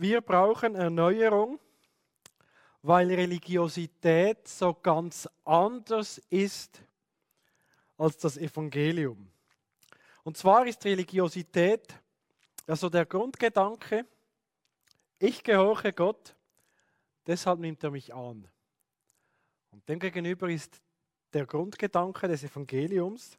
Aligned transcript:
Wir 0.00 0.20
brauchen 0.20 0.76
Erneuerung, 0.76 1.58
weil 2.82 3.12
Religiosität 3.12 4.46
so 4.46 4.72
ganz 4.72 5.28
anders 5.44 6.18
ist 6.30 6.80
als 7.96 8.16
das 8.16 8.36
Evangelium. 8.36 9.28
Und 10.22 10.36
zwar 10.36 10.66
ist 10.66 10.84
Religiosität 10.84 11.98
also 12.68 12.90
der 12.90 13.06
Grundgedanke, 13.06 14.06
ich 15.18 15.42
gehorche 15.42 15.92
Gott, 15.92 16.36
deshalb 17.26 17.58
nimmt 17.60 17.82
er 17.82 17.90
mich 17.90 18.14
an. 18.14 18.46
Und 19.70 19.88
demgegenüber 19.88 20.50
ist 20.50 20.80
der 21.32 21.46
Grundgedanke 21.46 22.28
des 22.28 22.44
Evangeliums, 22.44 23.38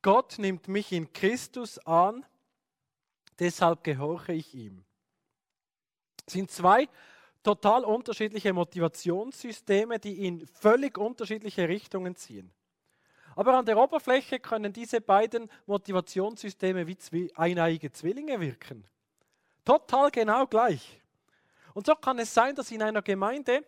Gott 0.00 0.38
nimmt 0.38 0.66
mich 0.66 0.92
in 0.92 1.12
Christus 1.12 1.78
an, 1.78 2.26
deshalb 3.38 3.84
gehorche 3.84 4.32
ich 4.32 4.54
ihm. 4.54 4.84
Sind 6.26 6.50
zwei 6.50 6.88
total 7.42 7.84
unterschiedliche 7.84 8.52
Motivationssysteme, 8.52 9.98
die 9.98 10.26
in 10.26 10.46
völlig 10.46 10.96
unterschiedliche 10.98 11.68
Richtungen 11.68 12.16
ziehen. 12.16 12.50
Aber 13.36 13.54
an 13.58 13.66
der 13.66 13.76
Oberfläche 13.76 14.38
können 14.38 14.72
diese 14.72 15.00
beiden 15.00 15.50
Motivationssysteme 15.66 16.86
wie 16.86 17.34
eineige 17.34 17.90
Zwillinge 17.92 18.40
wirken. 18.40 18.86
Total 19.64 20.10
genau 20.10 20.46
gleich. 20.46 21.00
Und 21.74 21.86
so 21.86 21.94
kann 21.94 22.18
es 22.18 22.32
sein, 22.32 22.54
dass 22.54 22.70
in 22.70 22.82
einer 22.82 23.02
Gemeinde 23.02 23.64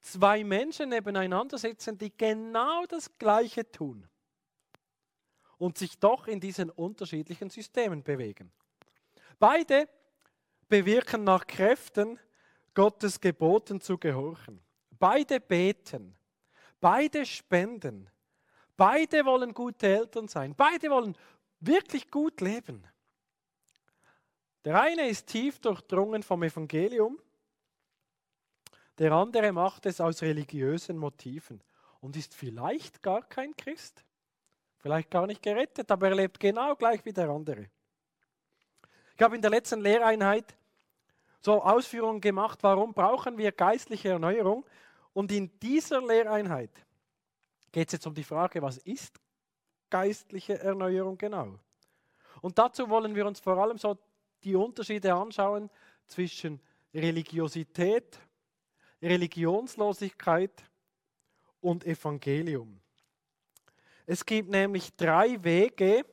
zwei 0.00 0.44
Menschen 0.44 0.90
nebeneinander 0.90 1.58
sitzen, 1.58 1.98
die 1.98 2.16
genau 2.16 2.86
das 2.86 3.18
Gleiche 3.18 3.70
tun 3.70 4.08
und 5.58 5.76
sich 5.76 5.98
doch 5.98 6.28
in 6.28 6.40
diesen 6.40 6.70
unterschiedlichen 6.70 7.50
Systemen 7.50 8.04
bewegen. 8.04 8.52
Beide 9.40 9.88
bewirken 10.68 11.24
nach 11.24 11.46
Kräften, 11.46 12.18
Gottes 12.74 13.20
Geboten 13.20 13.80
zu 13.80 13.98
gehorchen. 13.98 14.60
Beide 14.90 15.40
beten, 15.40 16.16
beide 16.80 17.24
spenden, 17.26 18.08
beide 18.76 19.24
wollen 19.24 19.54
gute 19.54 19.88
Eltern 19.88 20.28
sein, 20.28 20.54
beide 20.54 20.90
wollen 20.90 21.16
wirklich 21.60 22.10
gut 22.10 22.40
leben. 22.40 22.86
Der 24.64 24.80
eine 24.80 25.08
ist 25.08 25.26
tief 25.26 25.58
durchdrungen 25.60 26.22
vom 26.22 26.42
Evangelium, 26.42 27.18
der 28.98 29.12
andere 29.12 29.52
macht 29.52 29.86
es 29.86 30.00
aus 30.00 30.22
religiösen 30.22 30.98
Motiven 30.98 31.62
und 32.00 32.16
ist 32.16 32.34
vielleicht 32.34 33.02
gar 33.02 33.22
kein 33.22 33.56
Christ, 33.56 34.04
vielleicht 34.78 35.10
gar 35.10 35.26
nicht 35.26 35.42
gerettet, 35.42 35.90
aber 35.90 36.08
er 36.08 36.16
lebt 36.16 36.40
genau 36.40 36.74
gleich 36.74 37.04
wie 37.04 37.12
der 37.12 37.28
andere. 37.28 37.70
Ich 39.18 39.24
habe 39.24 39.34
in 39.34 39.42
der 39.42 39.50
letzten 39.50 39.80
Lehreinheit 39.80 40.56
so 41.40 41.60
Ausführungen 41.60 42.20
gemacht, 42.20 42.60
warum 42.62 42.94
brauchen 42.94 43.36
wir 43.36 43.50
geistliche 43.50 44.10
Erneuerung. 44.10 44.64
Und 45.12 45.32
in 45.32 45.58
dieser 45.58 46.00
Lehreinheit 46.00 46.70
geht 47.72 47.88
es 47.88 47.94
jetzt 47.94 48.06
um 48.06 48.14
die 48.14 48.22
Frage, 48.22 48.62
was 48.62 48.78
ist 48.78 49.18
geistliche 49.90 50.60
Erneuerung 50.60 51.18
genau? 51.18 51.58
Und 52.42 52.60
dazu 52.60 52.88
wollen 52.88 53.12
wir 53.16 53.26
uns 53.26 53.40
vor 53.40 53.58
allem 53.58 53.76
so 53.76 53.98
die 54.44 54.54
Unterschiede 54.54 55.12
anschauen 55.12 55.68
zwischen 56.06 56.60
Religiosität, 56.94 58.20
Religionslosigkeit 59.02 60.62
und 61.60 61.84
Evangelium. 61.84 62.80
Es 64.06 64.24
gibt 64.24 64.48
nämlich 64.48 64.94
drei 64.94 65.42
Wege, 65.42 66.04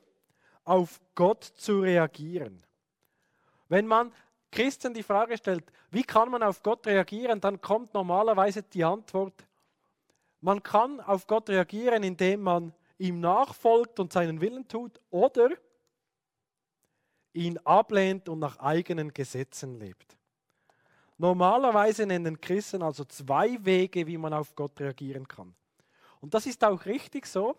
auf 0.64 1.00
Gott 1.14 1.44
zu 1.44 1.82
reagieren. 1.82 2.65
Wenn 3.68 3.86
man 3.86 4.12
Christen 4.50 4.94
die 4.94 5.02
Frage 5.02 5.36
stellt, 5.36 5.64
wie 5.90 6.02
kann 6.02 6.30
man 6.30 6.42
auf 6.42 6.62
Gott 6.62 6.86
reagieren, 6.86 7.40
dann 7.40 7.60
kommt 7.60 7.92
normalerweise 7.94 8.62
die 8.62 8.84
Antwort, 8.84 9.46
man 10.40 10.62
kann 10.62 11.00
auf 11.00 11.26
Gott 11.26 11.48
reagieren, 11.50 12.02
indem 12.02 12.42
man 12.42 12.72
ihm 12.98 13.20
nachfolgt 13.20 13.98
und 14.00 14.12
seinen 14.12 14.40
Willen 14.40 14.66
tut 14.68 15.00
oder 15.10 15.50
ihn 17.32 17.58
ablehnt 17.58 18.28
und 18.28 18.38
nach 18.38 18.58
eigenen 18.58 19.12
Gesetzen 19.12 19.78
lebt. 19.78 20.16
Normalerweise 21.18 22.06
nennen 22.06 22.40
Christen 22.40 22.82
also 22.82 23.04
zwei 23.04 23.62
Wege, 23.64 24.06
wie 24.06 24.18
man 24.18 24.32
auf 24.32 24.54
Gott 24.54 24.78
reagieren 24.80 25.26
kann. 25.26 25.54
Und 26.20 26.34
das 26.34 26.46
ist 26.46 26.62
auch 26.64 26.84
richtig 26.84 27.26
so. 27.26 27.58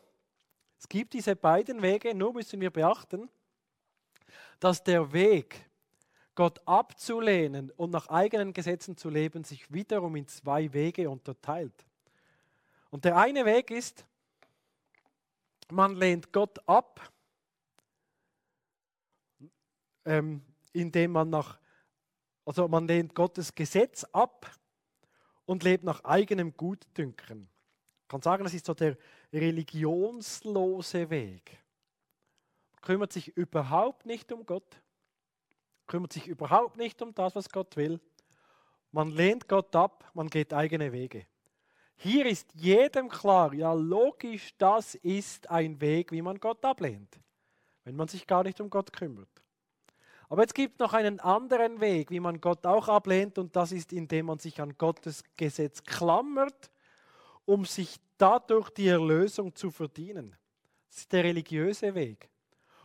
Es 0.80 0.88
gibt 0.88 1.14
diese 1.14 1.36
beiden 1.36 1.82
Wege, 1.82 2.14
nur 2.14 2.34
müssen 2.34 2.62
wir 2.62 2.70
beachten, 2.70 3.30
dass 4.60 4.84
der 4.84 5.12
Weg, 5.12 5.67
Gott 6.38 6.62
abzulehnen 6.68 7.72
und 7.72 7.90
nach 7.90 8.10
eigenen 8.10 8.54
Gesetzen 8.54 8.96
zu 8.96 9.10
leben, 9.10 9.44
sich 9.44 9.74
wiederum 9.74 10.16
in 10.16 10.28
zwei 10.28 10.72
Wege 10.72 11.10
unterteilt. 11.10 11.74
Und 12.92 13.06
der 13.06 13.18
eine 13.18 13.44
Weg 13.44 13.72
ist, 13.72 14.06
man 15.72 15.96
lehnt 15.96 16.32
Gott 16.32 16.60
ab, 16.70 17.12
ähm, 20.06 20.44
indem 20.74 21.14
man 21.14 21.32
nach, 21.32 21.58
also 22.46 22.68
man 22.68 22.88
lehnt 22.88 23.16
Gottes 23.16 23.56
Gesetz 23.56 24.04
ab 24.04 24.56
und 25.46 25.64
lebt 25.64 25.84
nach 25.84 26.04
eigenem 26.04 26.56
Gutdünken. 26.56 27.50
Ich 28.04 28.08
kann 28.10 28.22
sagen, 28.22 28.44
das 28.44 28.54
ist 28.54 28.68
so 28.68 28.76
der 28.76 28.96
religionslose 29.34 31.10
Weg. 31.10 31.58
Man 32.74 32.82
kümmert 32.82 33.12
sich 33.12 33.36
überhaupt 33.36 34.06
nicht 34.06 34.32
um 34.32 34.46
Gott 34.46 34.84
kümmert 35.88 36.14
sich 36.14 36.28
überhaupt 36.28 36.78
nicht 36.78 37.02
um 37.02 37.14
das, 37.14 37.36
was 37.36 37.50
Gott 37.50 37.76
will. 37.78 38.00
Man 38.92 39.10
lehnt 39.10 39.48
Gott 39.48 39.76
ab, 39.76 40.10
man 40.14 40.28
geht 40.28 40.54
eigene 40.54 40.92
Wege. 40.92 41.26
Hier 41.96 42.26
ist 42.28 42.54
jedem 42.54 43.10
klar, 43.10 43.54
ja 43.54 43.74
logisch, 43.74 44.54
das 44.58 44.96
ist 44.96 45.50
ein 45.50 45.82
Weg, 45.82 46.12
wie 46.12 46.22
man 46.22 46.40
Gott 46.40 46.64
ablehnt, 46.64 47.20
wenn 47.84 47.96
man 47.96 48.08
sich 48.08 48.28
gar 48.28 48.44
nicht 48.44 48.62
um 48.62 48.70
Gott 48.70 48.94
kümmert. 48.94 49.30
Aber 50.30 50.44
es 50.44 50.54
gibt 50.54 50.80
noch 50.80 50.94
einen 50.94 51.20
anderen 51.20 51.80
Weg, 51.80 52.12
wie 52.12 52.20
man 52.20 52.40
Gott 52.40 52.66
auch 52.66 52.88
ablehnt, 52.88 53.38
und 53.38 53.56
das 53.56 53.72
ist, 53.72 53.94
indem 53.94 54.28
man 54.28 54.40
sich 54.40 54.62
an 54.62 54.78
Gottes 54.78 55.24
Gesetz 55.38 55.84
klammert, 55.84 56.70
um 57.46 57.66
sich 57.66 57.96
dadurch 58.18 58.70
die 58.72 58.90
Erlösung 58.90 59.56
zu 59.56 59.72
verdienen. 59.72 60.36
Das 60.90 61.00
ist 61.00 61.14
der 61.14 61.24
religiöse 61.24 61.96
Weg. 61.96 62.30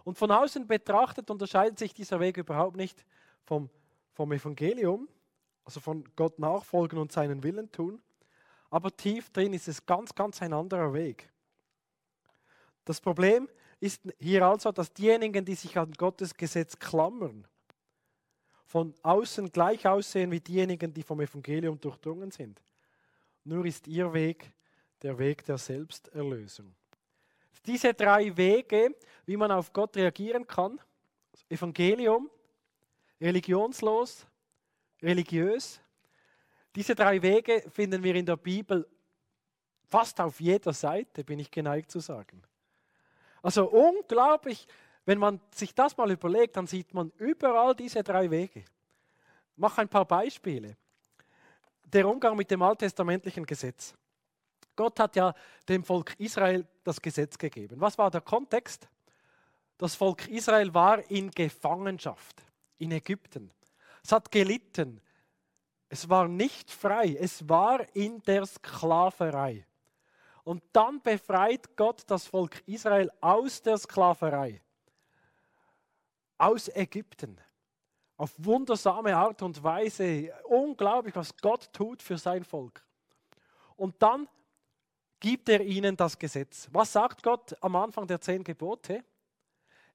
Und 0.05 0.19
von 0.19 0.31
außen 0.31 0.67
betrachtet 0.67 1.31
unterscheidet 1.31 1.79
sich 1.79 1.95
dieser 1.95 2.19
Weg 2.21 2.37
überhaupt 2.37 2.77
nicht 2.77 3.05
vom, 3.45 3.71
vom 4.13 4.33
Evangelium, 4.33 5.09
also 5.65 5.81
von 5.81 6.05
Gott 6.17 6.39
nachfolgen 6.39 6.99
und 6.99 7.13
seinen 7.13 7.43
Willen 7.43 7.71
tun. 7.71 8.03
Aber 8.71 8.95
tief 8.97 9.31
drin 9.31 9.53
ist 9.53 9.69
es 9.69 9.85
ganz, 9.85 10.15
ganz 10.15 10.43
ein 10.43 10.53
anderer 10.53 10.93
Weg. 10.93 11.31
Das 12.85 13.01
Problem 13.01 13.49
ist 13.81 14.03
hier 14.19 14.47
also, 14.47 14.73
dass 14.73 14.93
diejenigen, 14.93 15.45
die 15.45 15.55
sich 15.55 15.77
an 15.79 15.93
Gottes 15.93 16.35
Gesetz 16.35 16.79
klammern, 16.79 17.47
von 18.65 18.95
außen 19.03 19.51
gleich 19.53 19.87
aussehen 19.87 20.31
wie 20.31 20.41
diejenigen, 20.41 20.95
die 20.95 21.03
vom 21.03 21.21
Evangelium 21.21 21.79
durchdrungen 21.81 22.31
sind. 22.31 22.63
Nur 23.45 23.67
ist 23.67 23.87
ihr 23.87 24.13
Weg 24.13 24.53
der 25.03 25.19
Weg 25.19 25.45
der 25.45 25.59
Selbsterlösung. 25.59 26.75
Diese 27.67 27.95
drei 27.95 28.37
Wege, 28.37 28.95
wie 29.27 29.37
man 29.37 29.53
auf 29.53 29.73
Gott 29.73 29.97
reagieren 29.97 30.47
kann, 30.47 30.81
Evangelium, 31.49 32.31
religionslos, 33.21 34.27
religiös, 35.01 35.81
diese 36.75 36.95
drei 36.95 37.21
Wege 37.21 37.63
finden 37.71 38.03
wir 38.03 38.15
in 38.15 38.27
der 38.27 38.37
Bibel 38.37 38.89
fast 39.89 40.21
auf 40.21 40.41
jeder 40.41 40.73
Seite, 40.73 41.23
bin 41.23 41.39
ich 41.39 41.51
geneigt 41.51 41.91
zu 41.91 42.01
sagen. 42.01 42.43
Also 43.43 43.69
unglaublich, 43.69 44.67
wenn 45.05 45.19
man 45.19 45.41
sich 45.55 45.75
das 45.75 45.97
mal 45.97 46.11
überlegt, 46.11 46.57
dann 46.57 46.67
sieht 46.67 46.95
man 46.95 47.13
überall 47.19 47.75
diese 47.75 48.03
drei 48.03 48.31
Wege. 48.31 48.61
Ich 48.61 49.59
mache 49.59 49.83
ein 49.83 49.89
paar 49.89 50.07
Beispiele. 50.07 50.77
Der 51.85 52.09
Umgang 52.09 52.37
mit 52.37 52.51
dem 52.51 52.63
alttestamentlichen 52.63 53.45
Gesetz. 53.45 53.95
Gott 54.77 54.99
hat 54.99 55.17
ja 55.17 55.35
dem 55.69 55.85
Volk 55.85 56.15
Israel 56.19 56.67
das 56.85 57.01
Gesetz 57.01 57.37
gegeben. 57.39 57.81
Was 57.81 57.99
war 57.99 58.11
der 58.11 58.21
Kontext? 58.21 58.89
Das 59.79 59.95
Volk 59.95 60.29
Israel 60.29 60.73
war 60.73 61.11
in 61.11 61.31
Gefangenschaft 61.31 62.43
in 62.79 62.93
Ägypten. 62.93 63.51
Es 64.03 64.13
hat 64.13 64.31
gelitten. 64.31 65.01
Es 65.89 66.09
war 66.09 66.27
nicht 66.27 66.71
frei. 66.71 67.17
Es 67.19 67.49
war 67.49 67.85
in 67.95 68.23
der 68.23 68.47
Sklaverei. 68.47 69.67
Und 70.45 70.63
dann 70.73 71.01
befreit 71.01 71.77
Gott 71.77 72.03
das 72.09 72.27
Volk 72.27 72.67
Israel 72.67 73.11
aus 73.21 73.63
der 73.63 73.79
Sklaverei, 73.79 74.61
aus 76.37 76.69
Ägypten. 76.69 77.41
Auf 78.17 78.33
wundersame 78.39 79.17
Art 79.17 79.43
und 79.43 79.63
Weise. 79.63 80.33
Unglaublich, 80.45 81.15
was 81.15 81.37
Gott 81.37 81.73
tut 81.73 82.03
für 82.03 82.19
sein 82.19 82.45
Volk. 82.45 82.85
Und 83.77 84.01
dann 84.03 84.29
gibt 85.23 85.49
er 85.49 85.61
ihnen 85.61 85.97
das 85.97 86.19
Gesetz. 86.19 86.69
Was 86.73 86.93
sagt 86.93 87.23
Gott 87.23 87.57
am 87.61 87.77
Anfang 87.77 88.09
der 88.09 88.21
zehn 88.21 88.43
Gebote? 88.43 89.05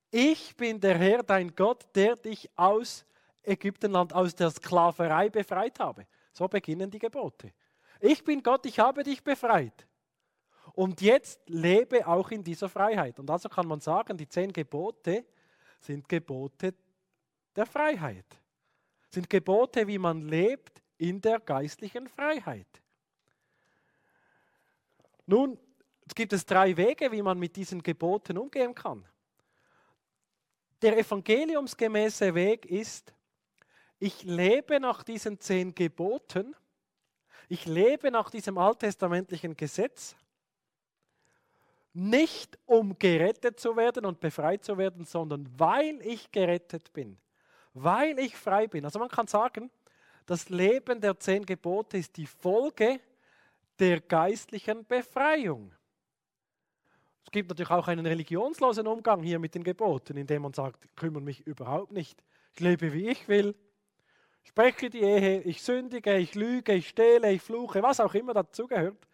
Ich 0.10 0.56
bin 0.56 0.80
der 0.80 0.98
Herr, 0.98 1.22
dein 1.22 1.54
Gott, 1.54 1.86
der 1.94 2.16
dich 2.16 2.50
aus 2.56 3.06
Ägyptenland 3.44 4.14
aus 4.14 4.34
der 4.34 4.50
Sklaverei 4.52 5.30
befreit 5.30 5.82
habe. 5.82 6.08
So 6.32 6.48
beginnen 6.48 6.90
die 6.90 6.98
Gebote. 6.98 7.52
Ich 8.00 8.24
bin 8.24 8.42
Gott, 8.42 8.66
ich 8.66 8.80
habe 8.80 9.04
dich 9.04 9.22
befreit. 9.22 9.86
Und 10.72 11.02
jetzt 11.02 11.42
lebe 11.48 12.08
auch 12.08 12.32
in 12.32 12.42
dieser 12.42 12.70
Freiheit. 12.70 13.20
Und 13.20 13.30
also 13.30 13.50
kann 13.50 13.68
man 13.68 13.82
sagen, 13.82 14.16
die 14.16 14.30
zehn 14.30 14.54
Gebote 14.54 15.26
sind 15.82 16.08
Gebote 16.08 16.74
der 17.54 17.66
Freiheit. 17.66 18.26
Sind 19.10 19.30
Gebote, 19.30 19.86
wie 19.88 19.98
man 19.98 20.22
lebt 20.22 20.82
in 20.98 21.20
der 21.20 21.42
geistlichen 21.42 22.08
Freiheit. 22.08 22.82
Nun, 25.28 25.60
es 26.08 26.16
gibt 26.16 26.34
es 26.34 26.46
drei 26.46 26.76
Wege, 26.76 27.12
wie 27.12 27.22
man 27.22 27.38
mit 27.38 27.56
diesen 27.56 27.84
Geboten 27.84 28.38
umgehen 28.38 28.74
kann. 28.74 29.06
Der 30.82 30.98
evangeliumsgemäße 30.98 32.34
Weg 32.34 32.66
ist, 32.66 33.14
ich 34.00 34.24
lebe 34.24 34.80
nach 34.80 35.04
diesen 35.04 35.40
zehn 35.40 35.76
Geboten, 35.76 36.56
ich 37.50 37.66
lebe 37.66 38.10
nach 38.10 38.30
diesem 38.30 38.58
alttestamentlichen 38.58 39.58
Gesetz, 39.58 40.16
nicht 41.94 42.58
um 42.66 42.98
gerettet 42.98 43.60
zu 43.60 43.76
werden 43.76 44.06
und 44.06 44.20
befreit 44.20 44.64
zu 44.64 44.78
werden, 44.78 45.04
sondern 45.04 45.50
weil 45.58 46.00
ich 46.06 46.32
gerettet 46.32 46.94
bin, 46.94 47.18
weil 47.74 48.20
ich 48.20 48.38
frei 48.38 48.68
bin. 48.68 48.86
Also 48.86 49.00
man 49.00 49.10
kann 49.10 49.28
sagen, 49.28 49.72
das 50.26 50.50
Leben 50.50 51.02
der 51.02 51.20
zehn 51.20 51.46
Gebote 51.46 51.98
ist 51.98 52.16
die 52.18 52.28
Folge 52.28 53.00
der 53.80 54.02
geistlichen 54.02 54.86
Befreiung. 54.86 55.74
Es 57.24 57.32
gibt 57.32 57.50
natürlich 57.50 57.72
auch 57.72 57.88
einen 57.88 58.06
religionslosen 58.06 58.88
Umgang 58.88 59.22
hier 59.22 59.38
mit 59.38 59.54
den 59.54 59.64
Geboten, 59.64 60.16
indem 60.16 60.44
man 60.44 60.54
sagt, 60.54 60.88
kümmere 60.96 61.22
mich 61.22 61.46
überhaupt 61.46 61.92
nicht. 61.92 62.24
Ich 62.54 62.62
lebe, 62.62 62.94
wie 62.94 63.10
ich 63.10 63.28
will, 63.28 63.54
spreche 64.44 64.90
die 64.90 65.02
Ehe, 65.02 65.42
ich 65.42 65.62
sündige, 65.62 66.18
ich 66.18 66.36
lüge, 66.36 66.74
ich 66.74 66.88
stehle, 66.88 67.32
ich 67.32 67.42
fluche, 67.42 67.84
was 67.84 68.00
auch 68.00 68.14
immer 68.14 68.34
dazugehört. 68.34 69.08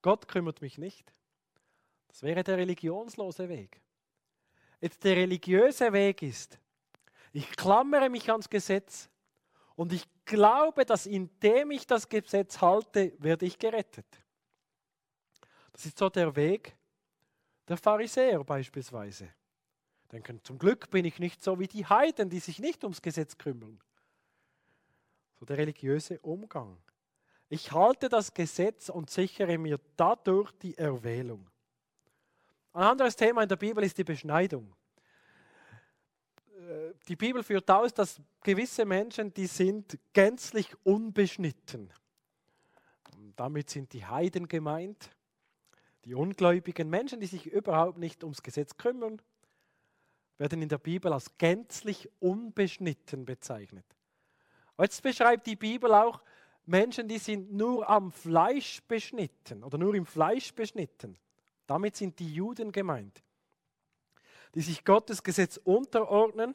Gott 0.00 0.28
kümmert 0.28 0.60
mich 0.60 0.78
nicht. 0.78 1.12
Das 2.06 2.22
wäre 2.22 2.44
der 2.44 2.56
religionslose 2.56 3.48
Weg. 3.48 3.80
Jetzt 4.80 5.02
der 5.02 5.16
religiöse 5.16 5.92
Weg 5.92 6.22
ist, 6.22 6.60
ich 7.32 7.50
klammere 7.50 8.08
mich 8.08 8.30
ans 8.30 8.48
Gesetz 8.48 9.10
und 9.76 9.92
ich 9.92 10.08
glaube, 10.24 10.84
dass 10.84 11.06
indem 11.06 11.70
ich 11.70 11.86
das 11.86 12.08
Gesetz 12.08 12.60
halte, 12.60 13.12
werde 13.18 13.46
ich 13.46 13.58
gerettet. 13.58 14.06
Das 15.72 15.84
ist 15.84 15.98
so 15.98 16.08
der 16.08 16.34
Weg, 16.34 16.74
der 17.68 17.76
Pharisäer 17.76 18.42
beispielsweise. 18.42 19.28
Denken, 20.10 20.42
zum 20.42 20.58
Glück 20.58 20.90
bin 20.90 21.04
ich 21.04 21.18
nicht 21.18 21.42
so 21.42 21.58
wie 21.58 21.66
die 21.66 21.84
Heiden, 21.84 22.30
die 22.30 22.38
sich 22.38 22.58
nicht 22.58 22.82
ums 22.84 23.02
Gesetz 23.02 23.36
kümmern. 23.36 23.78
So 25.38 25.44
der 25.44 25.58
religiöse 25.58 26.18
Umgang. 26.20 26.78
Ich 27.48 27.70
halte 27.72 28.08
das 28.08 28.32
Gesetz 28.32 28.88
und 28.88 29.10
sichere 29.10 29.58
mir 29.58 29.78
dadurch 29.96 30.50
die 30.52 30.76
Erwählung. 30.78 31.50
Ein 32.72 32.84
anderes 32.84 33.16
Thema 33.16 33.42
in 33.42 33.48
der 33.48 33.56
Bibel 33.56 33.84
ist 33.84 33.98
die 33.98 34.04
Beschneidung. 34.04 34.74
Die 37.08 37.16
Bibel 37.16 37.42
führt 37.42 37.70
aus, 37.70 37.94
dass 37.94 38.20
gewisse 38.42 38.84
Menschen, 38.84 39.32
die 39.32 39.46
sind 39.46 39.98
gänzlich 40.12 40.74
unbeschnitten. 40.84 41.92
damit 43.36 43.70
sind 43.70 43.92
die 43.92 44.04
Heiden 44.04 44.48
gemeint. 44.48 45.10
Die 46.04 46.14
ungläubigen 46.14 46.88
Menschen, 46.88 47.20
die 47.20 47.26
sich 47.26 47.46
überhaupt 47.46 47.98
nicht 47.98 48.22
ums 48.24 48.42
Gesetz 48.42 48.76
kümmern, 48.76 49.20
werden 50.38 50.62
in 50.62 50.68
der 50.68 50.78
Bibel 50.78 51.12
als 51.12 51.36
gänzlich 51.38 52.08
unbeschnitten 52.20 53.24
bezeichnet. 53.24 53.84
Jetzt 54.78 55.02
beschreibt 55.02 55.46
die 55.46 55.56
Bibel 55.56 55.92
auch 55.92 56.22
Menschen, 56.66 57.08
die 57.08 57.18
sind 57.18 57.52
nur 57.52 57.88
am 57.88 58.10
Fleisch 58.10 58.82
beschnitten 58.82 59.64
oder 59.64 59.78
nur 59.78 59.94
im 59.94 60.04
Fleisch 60.04 60.52
beschnitten. 60.52 61.16
Damit 61.66 61.96
sind 61.96 62.18
die 62.18 62.32
Juden 62.32 62.72
gemeint, 62.72 63.22
die 64.56 64.62
sich 64.62 64.86
Gottes 64.86 65.22
Gesetz 65.22 65.58
unterordnen, 65.58 66.54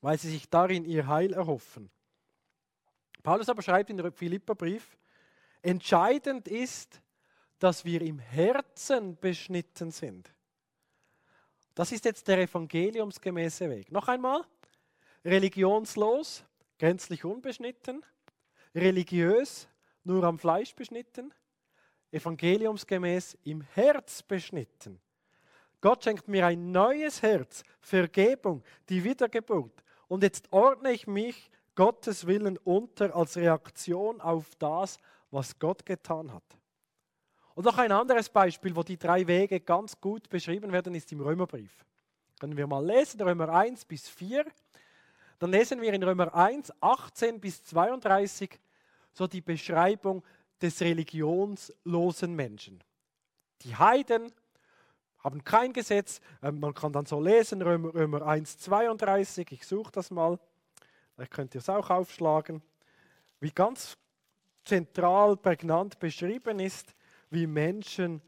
weil 0.00 0.16
sie 0.18 0.30
sich 0.30 0.48
darin 0.48 0.84
ihr 0.84 1.08
Heil 1.08 1.32
erhoffen. 1.32 1.90
Paulus 3.24 3.48
aber 3.48 3.60
schreibt 3.60 3.90
in 3.90 3.96
der 3.96 4.12
Philipperbrief, 4.12 4.96
entscheidend 5.62 6.46
ist, 6.46 7.02
dass 7.58 7.84
wir 7.84 8.02
im 8.02 8.20
Herzen 8.20 9.16
beschnitten 9.16 9.90
sind. 9.90 10.32
Das 11.74 11.90
ist 11.90 12.04
jetzt 12.04 12.28
der 12.28 12.38
evangeliumsgemäße 12.38 13.68
Weg. 13.68 13.90
Noch 13.90 14.06
einmal, 14.06 14.44
religionslos, 15.24 16.44
gänzlich 16.78 17.24
unbeschnitten, 17.24 18.04
religiös, 18.76 19.66
nur 20.04 20.22
am 20.22 20.38
Fleisch 20.38 20.72
beschnitten, 20.76 21.34
evangeliumsgemäß 22.12 23.38
im 23.42 23.62
Herz 23.62 24.22
beschnitten. 24.22 25.00
Gott 25.82 26.04
schenkt 26.04 26.28
mir 26.28 26.46
ein 26.46 26.70
neues 26.70 27.20
Herz, 27.20 27.64
Vergebung, 27.80 28.62
die 28.88 29.02
Wiedergeburt. 29.04 29.82
Und 30.08 30.22
jetzt 30.22 30.50
ordne 30.52 30.92
ich 30.92 31.06
mich 31.06 31.50
Gottes 31.74 32.26
Willen 32.26 32.56
unter 32.58 33.14
als 33.14 33.36
Reaktion 33.36 34.20
auf 34.20 34.46
das, 34.58 34.98
was 35.30 35.58
Gott 35.58 35.84
getan 35.84 36.32
hat. 36.32 36.44
Und 37.54 37.64
noch 37.64 37.76
ein 37.78 37.90
anderes 37.90 38.28
Beispiel, 38.28 38.74
wo 38.76 38.82
die 38.82 38.96
drei 38.96 39.26
Wege 39.26 39.60
ganz 39.60 40.00
gut 40.00 40.28
beschrieben 40.28 40.72
werden, 40.72 40.94
ist 40.94 41.10
im 41.12 41.20
Römerbrief. 41.20 41.84
Können 42.38 42.56
wir 42.56 42.66
mal 42.66 42.84
lesen, 42.84 43.20
Römer 43.20 43.48
1 43.48 43.84
bis 43.84 44.08
4. 44.08 44.46
Dann 45.38 45.50
lesen 45.50 45.80
wir 45.80 45.92
in 45.92 46.02
Römer 46.02 46.32
1, 46.32 46.72
18 46.80 47.40
bis 47.40 47.64
32 47.64 48.60
so 49.12 49.26
die 49.26 49.40
Beschreibung 49.40 50.22
des 50.60 50.80
religionslosen 50.80 52.34
Menschen. 52.34 52.82
Die 53.62 53.74
Heiden 53.74 54.32
haben 55.22 55.44
kein 55.44 55.72
Gesetz. 55.72 56.20
Ähm, 56.42 56.60
man 56.60 56.74
kann 56.74 56.92
dann 56.92 57.06
so 57.06 57.20
lesen, 57.20 57.62
Römer, 57.62 57.94
Römer 57.94 58.26
1, 58.26 58.58
32. 58.58 59.50
Ich 59.52 59.66
suche 59.66 59.92
das 59.92 60.10
mal. 60.10 60.38
Vielleicht 61.14 61.32
könnt 61.32 61.54
ihr 61.54 61.60
es 61.60 61.68
auch 61.68 61.90
aufschlagen. 61.90 62.62
Wie 63.40 63.50
ganz 63.50 63.96
zentral, 64.64 65.36
prägnant 65.36 65.98
beschrieben 65.98 66.60
ist, 66.60 66.94
wie 67.30 67.46
Menschen 67.46 68.22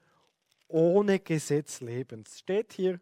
ohne 0.69 1.20
Gesetz 1.20 1.81
leben. 1.81 2.25
Es 2.26 2.41
steht 2.41 2.73
hier, 2.73 3.00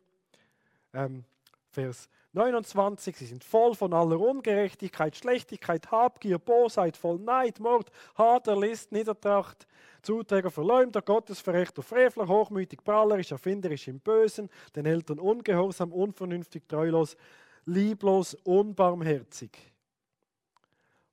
ähm, 0.92 1.24
Vers 1.70 2.08
29, 2.32 3.16
sie 3.16 3.26
sind 3.26 3.44
voll 3.44 3.74
von 3.74 3.92
aller 3.92 4.18
Ungerechtigkeit, 4.18 5.16
Schlechtigkeit, 5.16 5.90
Habgier, 5.90 6.38
Bosheit, 6.38 6.96
voll 6.96 7.18
Neid, 7.18 7.60
Mord, 7.60 7.90
Hader, 8.16 8.58
List, 8.58 8.90
Niedertracht, 8.90 9.66
Zuträger, 10.00 10.50
Verleumder, 10.50 11.02
Gottesverrechter, 11.02 11.82
Frevler, 11.82 12.26
hochmütig, 12.26 12.82
prallerisch, 12.82 13.32
erfinderisch 13.32 13.86
im 13.88 14.00
Bösen, 14.00 14.48
den 14.74 14.86
Eltern 14.86 15.18
ungehorsam, 15.18 15.92
unvernünftig, 15.92 16.66
treulos, 16.66 17.16
lieblos, 17.66 18.34
unbarmherzig. 18.44 19.50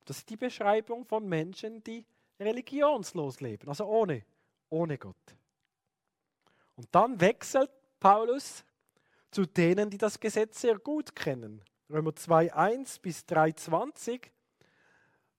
Das 0.06 0.18
ist 0.18 0.30
die 0.30 0.36
Beschreibung 0.36 1.04
von 1.04 1.28
Menschen, 1.28 1.84
die 1.84 2.04
religionslos 2.40 3.40
leben, 3.40 3.68
also 3.68 3.84
ohne 3.84 4.24
ohne 4.70 4.96
Gott. 4.96 5.36
Und 6.76 6.88
dann 6.92 7.20
wechselt 7.20 7.70
Paulus 7.98 8.64
zu 9.30 9.46
denen, 9.46 9.90
die 9.90 9.98
das 9.98 10.18
Gesetz 10.18 10.60
sehr 10.60 10.78
gut 10.78 11.14
kennen. 11.14 11.62
Römer 11.88 12.10
2.1 12.10 13.00
bis 13.00 13.20
3.20 13.24 14.30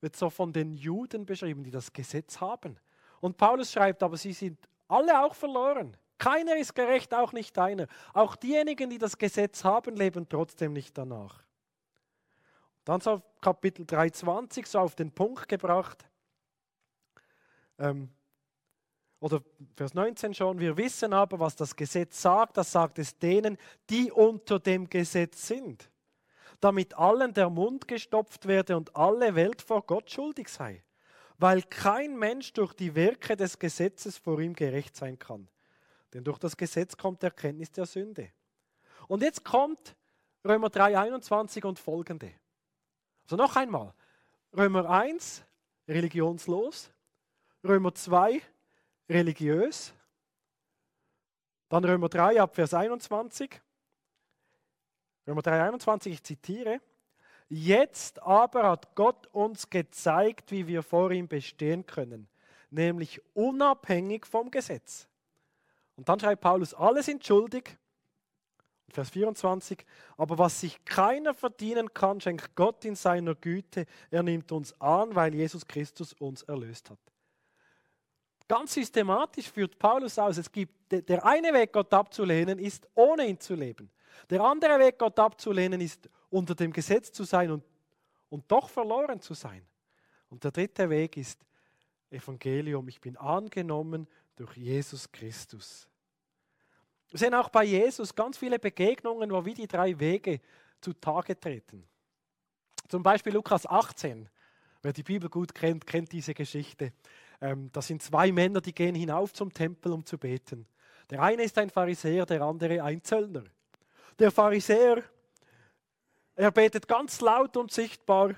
wird 0.01 0.15
so 0.15 0.29
von 0.29 0.51
den 0.51 0.73
Juden 0.73 1.25
beschrieben, 1.25 1.63
die 1.63 1.71
das 1.71 1.93
Gesetz 1.93 2.41
haben. 2.41 2.77
Und 3.19 3.37
Paulus 3.37 3.71
schreibt, 3.71 4.03
aber 4.03 4.17
sie 4.17 4.33
sind 4.33 4.57
alle 4.87 5.23
auch 5.23 5.35
verloren. 5.35 5.95
Keiner 6.17 6.57
ist 6.57 6.75
gerecht, 6.75 7.13
auch 7.13 7.33
nicht 7.33 7.57
einer. 7.57 7.87
Auch 8.13 8.35
diejenigen, 8.35 8.89
die 8.89 8.97
das 8.97 9.17
Gesetz 9.17 9.63
haben, 9.63 9.95
leben 9.95 10.27
trotzdem 10.27 10.73
nicht 10.73 10.97
danach. 10.97 11.43
Dann 12.83 13.01
so 13.01 13.21
Kapitel 13.41 13.85
3.20, 13.85 14.67
so 14.67 14.79
auf 14.79 14.95
den 14.95 15.11
Punkt 15.11 15.47
gebracht. 15.47 16.05
Ähm, 17.77 18.09
oder 19.21 19.43
Vers 19.75 19.93
19 19.93 20.33
schon, 20.33 20.59
wir 20.59 20.75
wissen 20.75 21.13
aber, 21.13 21.39
was 21.39 21.55
das 21.55 21.75
Gesetz 21.75 22.21
sagt, 22.21 22.57
das 22.57 22.71
sagt 22.71 22.97
es 22.97 23.17
denen, 23.17 23.57
die 23.89 24.11
unter 24.11 24.59
dem 24.59 24.89
Gesetz 24.89 25.47
sind, 25.47 25.89
damit 26.59 26.95
allen 26.95 27.33
der 27.33 27.51
Mund 27.51 27.87
gestopft 27.87 28.47
werde 28.47 28.75
und 28.75 28.95
alle 28.95 29.35
Welt 29.35 29.61
vor 29.61 29.83
Gott 29.85 30.09
schuldig 30.09 30.49
sei, 30.49 30.83
weil 31.37 31.61
kein 31.61 32.17
Mensch 32.17 32.51
durch 32.53 32.73
die 32.73 32.95
Werke 32.95 33.37
des 33.37 33.59
Gesetzes 33.59 34.17
vor 34.17 34.39
ihm 34.41 34.53
gerecht 34.53 34.95
sein 34.95 35.19
kann. 35.19 35.47
Denn 36.13 36.23
durch 36.23 36.39
das 36.39 36.57
Gesetz 36.57 36.97
kommt 36.97 37.23
Erkenntnis 37.23 37.71
der 37.71 37.85
Sünde. 37.85 38.31
Und 39.07 39.21
jetzt 39.21 39.45
kommt 39.45 39.95
Römer 40.43 40.69
3, 40.69 40.97
21 40.97 41.63
und 41.63 41.77
folgende. 41.77 42.33
Also 43.23 43.35
noch 43.35 43.55
einmal, 43.55 43.93
Römer 44.57 44.89
1, 44.89 45.43
religionslos, 45.87 46.91
Römer 47.63 47.93
2, 47.93 48.41
religiös. 49.11 49.93
Dann 51.69 51.85
Römer 51.85 52.09
3 52.09 52.41
ab 52.41 52.55
Vers 52.55 52.73
21. 52.73 53.61
Römer 55.27 55.41
3, 55.41 55.63
21, 55.63 56.13
ich 56.13 56.23
zitiere. 56.23 56.81
Jetzt 57.47 58.21
aber 58.21 58.63
hat 58.63 58.95
Gott 58.95 59.27
uns 59.27 59.69
gezeigt, 59.69 60.51
wie 60.51 60.67
wir 60.67 60.83
vor 60.83 61.11
ihm 61.11 61.27
bestehen 61.27 61.85
können, 61.85 62.27
nämlich 62.69 63.21
unabhängig 63.33 64.25
vom 64.25 64.49
Gesetz. 64.51 65.07
Und 65.95 66.09
dann 66.09 66.19
schreibt 66.19 66.41
Paulus, 66.41 66.73
alle 66.73 67.03
sind 67.03 67.25
schuldig. 67.25 67.77
Vers 68.89 69.09
24, 69.11 69.85
aber 70.17 70.37
was 70.37 70.59
sich 70.59 70.83
keiner 70.83 71.33
verdienen 71.33 71.93
kann, 71.93 72.19
schenkt 72.19 72.55
Gott 72.55 72.83
in 72.83 72.95
seiner 72.95 73.35
Güte. 73.35 73.85
Er 74.09 74.23
nimmt 74.23 74.51
uns 74.51 74.79
an, 74.81 75.15
weil 75.15 75.33
Jesus 75.33 75.65
Christus 75.65 76.11
uns 76.13 76.43
erlöst 76.43 76.89
hat. 76.89 76.99
Ganz 78.51 78.73
systematisch 78.73 79.49
führt 79.49 79.79
Paulus 79.79 80.19
aus, 80.19 80.35
es 80.35 80.51
gibt 80.51 80.91
der 80.91 81.25
eine 81.25 81.53
Weg, 81.53 81.71
Gott 81.71 81.93
abzulehnen, 81.93 82.59
ist 82.59 82.85
ohne 82.95 83.25
ihn 83.25 83.39
zu 83.39 83.55
leben. 83.55 83.89
Der 84.29 84.41
andere 84.41 84.77
Weg, 84.77 84.99
Gott 84.99 85.17
abzulehnen, 85.19 85.79
ist 85.79 86.09
unter 86.29 86.53
dem 86.53 86.73
Gesetz 86.73 87.13
zu 87.13 87.23
sein 87.23 87.49
und, 87.49 87.63
und 88.27 88.51
doch 88.51 88.67
verloren 88.67 89.21
zu 89.21 89.35
sein. 89.35 89.65
Und 90.29 90.43
der 90.43 90.51
dritte 90.51 90.89
Weg 90.89 91.15
ist 91.15 91.39
Evangelium. 92.09 92.89
Ich 92.89 92.99
bin 92.99 93.15
angenommen 93.15 94.05
durch 94.35 94.57
Jesus 94.57 95.09
Christus. 95.09 95.87
Wir 97.09 97.19
sehen 97.19 97.33
auch 97.33 97.47
bei 97.47 97.63
Jesus 97.63 98.13
ganz 98.13 98.37
viele 98.37 98.59
Begegnungen, 98.59 99.31
wo 99.31 99.45
wie 99.45 99.53
die 99.53 99.67
drei 99.67 99.97
Wege 99.97 100.41
zutage 100.81 101.39
treten. 101.39 101.87
Zum 102.89 103.01
Beispiel 103.01 103.31
Lukas 103.31 103.65
18. 103.65 104.27
Wer 104.81 104.91
die 104.91 105.03
Bibel 105.03 105.29
gut 105.29 105.55
kennt, 105.55 105.87
kennt 105.87 106.11
diese 106.11 106.33
Geschichte. 106.33 106.91
Ähm, 107.41 107.71
das 107.73 107.87
sind 107.87 108.03
zwei 108.03 108.31
Männer, 108.31 108.61
die 108.61 108.73
gehen 108.73 108.95
hinauf 108.95 109.33
zum 109.33 109.51
Tempel, 109.51 109.91
um 109.91 110.05
zu 110.05 110.17
beten. 110.17 110.67
Der 111.09 111.21
eine 111.21 111.43
ist 111.43 111.57
ein 111.57 111.69
Pharisäer, 111.69 112.25
der 112.25 112.41
andere 112.43 112.81
ein 112.83 113.03
Zöllner. 113.03 113.43
Der 114.19 114.31
Pharisäer, 114.31 115.03
er 116.35 116.51
betet 116.51 116.87
ganz 116.87 117.19
laut 117.19 117.57
und 117.57 117.71
sichtbar, 117.71 118.35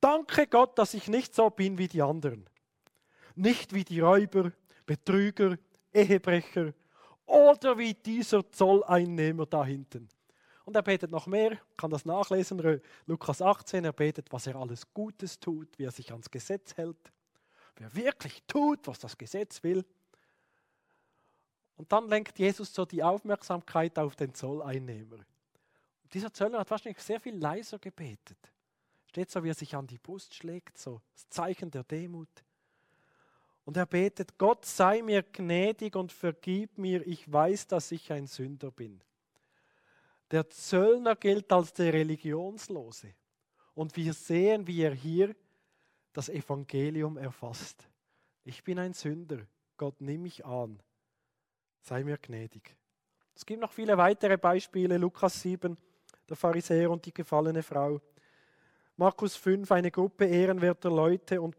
danke 0.00 0.46
Gott, 0.46 0.78
dass 0.78 0.94
ich 0.94 1.08
nicht 1.08 1.34
so 1.34 1.50
bin 1.50 1.78
wie 1.78 1.88
die 1.88 2.02
anderen. 2.02 2.48
Nicht 3.34 3.72
wie 3.72 3.84
die 3.84 4.00
Räuber, 4.00 4.52
Betrüger, 4.84 5.56
Ehebrecher 5.92 6.72
oder 7.24 7.78
wie 7.78 7.94
dieser 7.94 8.48
Zolleinnehmer 8.50 9.46
da 9.46 9.64
hinten. 9.64 10.08
Und 10.64 10.76
er 10.76 10.82
betet 10.82 11.10
noch 11.10 11.26
mehr, 11.26 11.58
kann 11.76 11.90
das 11.90 12.04
nachlesen, 12.04 12.80
Lukas 13.06 13.40
18, 13.40 13.84
er 13.84 13.92
betet, 13.92 14.30
was 14.30 14.46
er 14.46 14.56
alles 14.56 14.92
Gutes 14.92 15.40
tut, 15.40 15.78
wie 15.78 15.84
er 15.84 15.90
sich 15.90 16.12
ans 16.12 16.30
Gesetz 16.30 16.76
hält 16.76 17.10
wer 17.80 17.94
wirklich 17.94 18.42
tut, 18.46 18.86
was 18.86 18.98
das 18.98 19.16
Gesetz 19.16 19.62
will. 19.62 19.84
Und 21.76 21.90
dann 21.92 22.08
lenkt 22.08 22.38
Jesus 22.38 22.74
so 22.74 22.84
die 22.84 23.02
Aufmerksamkeit 23.02 23.98
auf 23.98 24.14
den 24.16 24.34
Zolleinnehmer. 24.34 25.16
Und 25.16 26.14
dieser 26.14 26.32
Zöllner 26.32 26.58
hat 26.58 26.70
wahrscheinlich 26.70 27.02
sehr 27.02 27.18
viel 27.20 27.36
leiser 27.36 27.78
gebetet. 27.78 28.38
Steht 29.06 29.30
so, 29.30 29.42
wie 29.42 29.48
er 29.48 29.54
sich 29.54 29.74
an 29.74 29.86
die 29.86 29.98
Brust 29.98 30.34
schlägt, 30.34 30.76
so 30.76 31.00
das 31.14 31.28
Zeichen 31.30 31.70
der 31.70 31.84
Demut. 31.84 32.28
Und 33.64 33.78
er 33.78 33.86
betet, 33.86 34.36
Gott 34.36 34.66
sei 34.66 35.00
mir 35.00 35.22
gnädig 35.22 35.96
und 35.96 36.12
vergib 36.12 36.76
mir, 36.76 37.06
ich 37.06 37.32
weiß, 37.32 37.66
dass 37.66 37.92
ich 37.92 38.12
ein 38.12 38.26
Sünder 38.26 38.70
bin. 38.70 39.02
Der 40.30 40.50
Zöllner 40.50 41.16
gilt 41.16 41.50
als 41.50 41.72
der 41.72 41.94
Religionslose. 41.94 43.14
Und 43.74 43.96
wir 43.96 44.12
sehen, 44.12 44.66
wie 44.66 44.82
er 44.82 44.92
hier 44.92 45.34
das 46.12 46.28
Evangelium 46.28 47.16
erfasst. 47.16 47.88
Ich 48.44 48.64
bin 48.64 48.78
ein 48.78 48.94
Sünder, 48.94 49.38
Gott 49.76 50.00
nimm 50.00 50.22
mich 50.22 50.44
an, 50.44 50.82
sei 51.80 52.04
mir 52.04 52.18
gnädig. 52.18 52.76
Es 53.34 53.46
gibt 53.46 53.60
noch 53.60 53.72
viele 53.72 53.96
weitere 53.96 54.36
Beispiele, 54.36 54.98
Lukas 54.98 55.40
7, 55.40 55.76
der 56.28 56.36
Pharisäer 56.36 56.90
und 56.90 57.06
die 57.06 57.14
gefallene 57.14 57.62
Frau. 57.62 58.00
Markus 58.96 59.36
5, 59.36 59.70
eine 59.72 59.90
Gruppe 59.90 60.26
ehrenwerter 60.26 60.90
Leute 60.90 61.40
und 61.40 61.56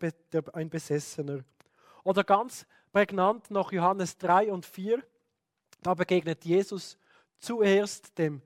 ein 0.53 0.70
Besessener. 0.70 1.43
Oder 2.03 2.24
ganz 2.24 2.67
prägnant 2.91 3.50
noch 3.50 3.72
Johannes 3.72 4.17
3 4.17 4.51
und 4.51 4.65
4, 4.65 5.03
da 5.81 5.93
begegnet 5.93 6.46
Jesus 6.46 6.98
zuerst 7.39 8.17
dem 8.17 8.41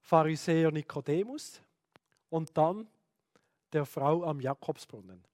Pharisäer 0.00 0.70
Nikodemus 0.72 1.60
und 2.28 2.56
dann 2.56 2.88
der 3.72 3.86
Frau 3.86 4.24
am 4.24 4.40
Jakobsbrunnen. 4.40 5.24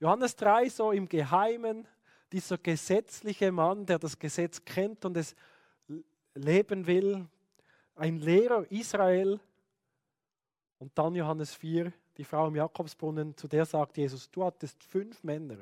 Johannes 0.00 0.34
3, 0.36 0.70
so 0.70 0.92
im 0.92 1.06
Geheimen, 1.06 1.86
dieser 2.32 2.56
gesetzliche 2.56 3.52
Mann, 3.52 3.84
der 3.84 3.98
das 3.98 4.18
Gesetz 4.18 4.64
kennt 4.64 5.04
und 5.04 5.14
es 5.14 5.36
leben 6.34 6.86
will, 6.86 7.26
ein 7.96 8.16
Lehrer 8.16 8.64
Israel. 8.72 9.38
Und 10.78 10.96
dann 10.96 11.14
Johannes 11.14 11.54
4, 11.54 11.92
die 12.16 12.24
Frau 12.24 12.48
im 12.48 12.56
Jakobsbrunnen, 12.56 13.36
zu 13.36 13.46
der 13.46 13.66
sagt 13.66 13.98
Jesus, 13.98 14.30
du 14.30 14.42
hattest 14.42 14.82
fünf 14.82 15.22
Männer. 15.22 15.58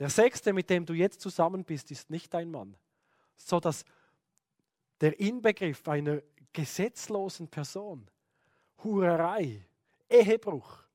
Der 0.00 0.10
sechste, 0.10 0.52
mit 0.52 0.68
dem 0.68 0.84
du 0.84 0.92
jetzt 0.92 1.20
zusammen 1.20 1.62
bist, 1.62 1.92
ist 1.92 2.10
nicht 2.10 2.34
dein 2.34 2.50
Mann. 2.50 2.76
So 3.36 3.60
dass 3.60 3.84
der 5.00 5.20
Inbegriff 5.20 5.86
einer 5.86 6.20
gesetzlosen 6.52 7.46
Person, 7.46 8.10
Hurerei, 8.82 9.64
Ehebruch, 10.08 10.89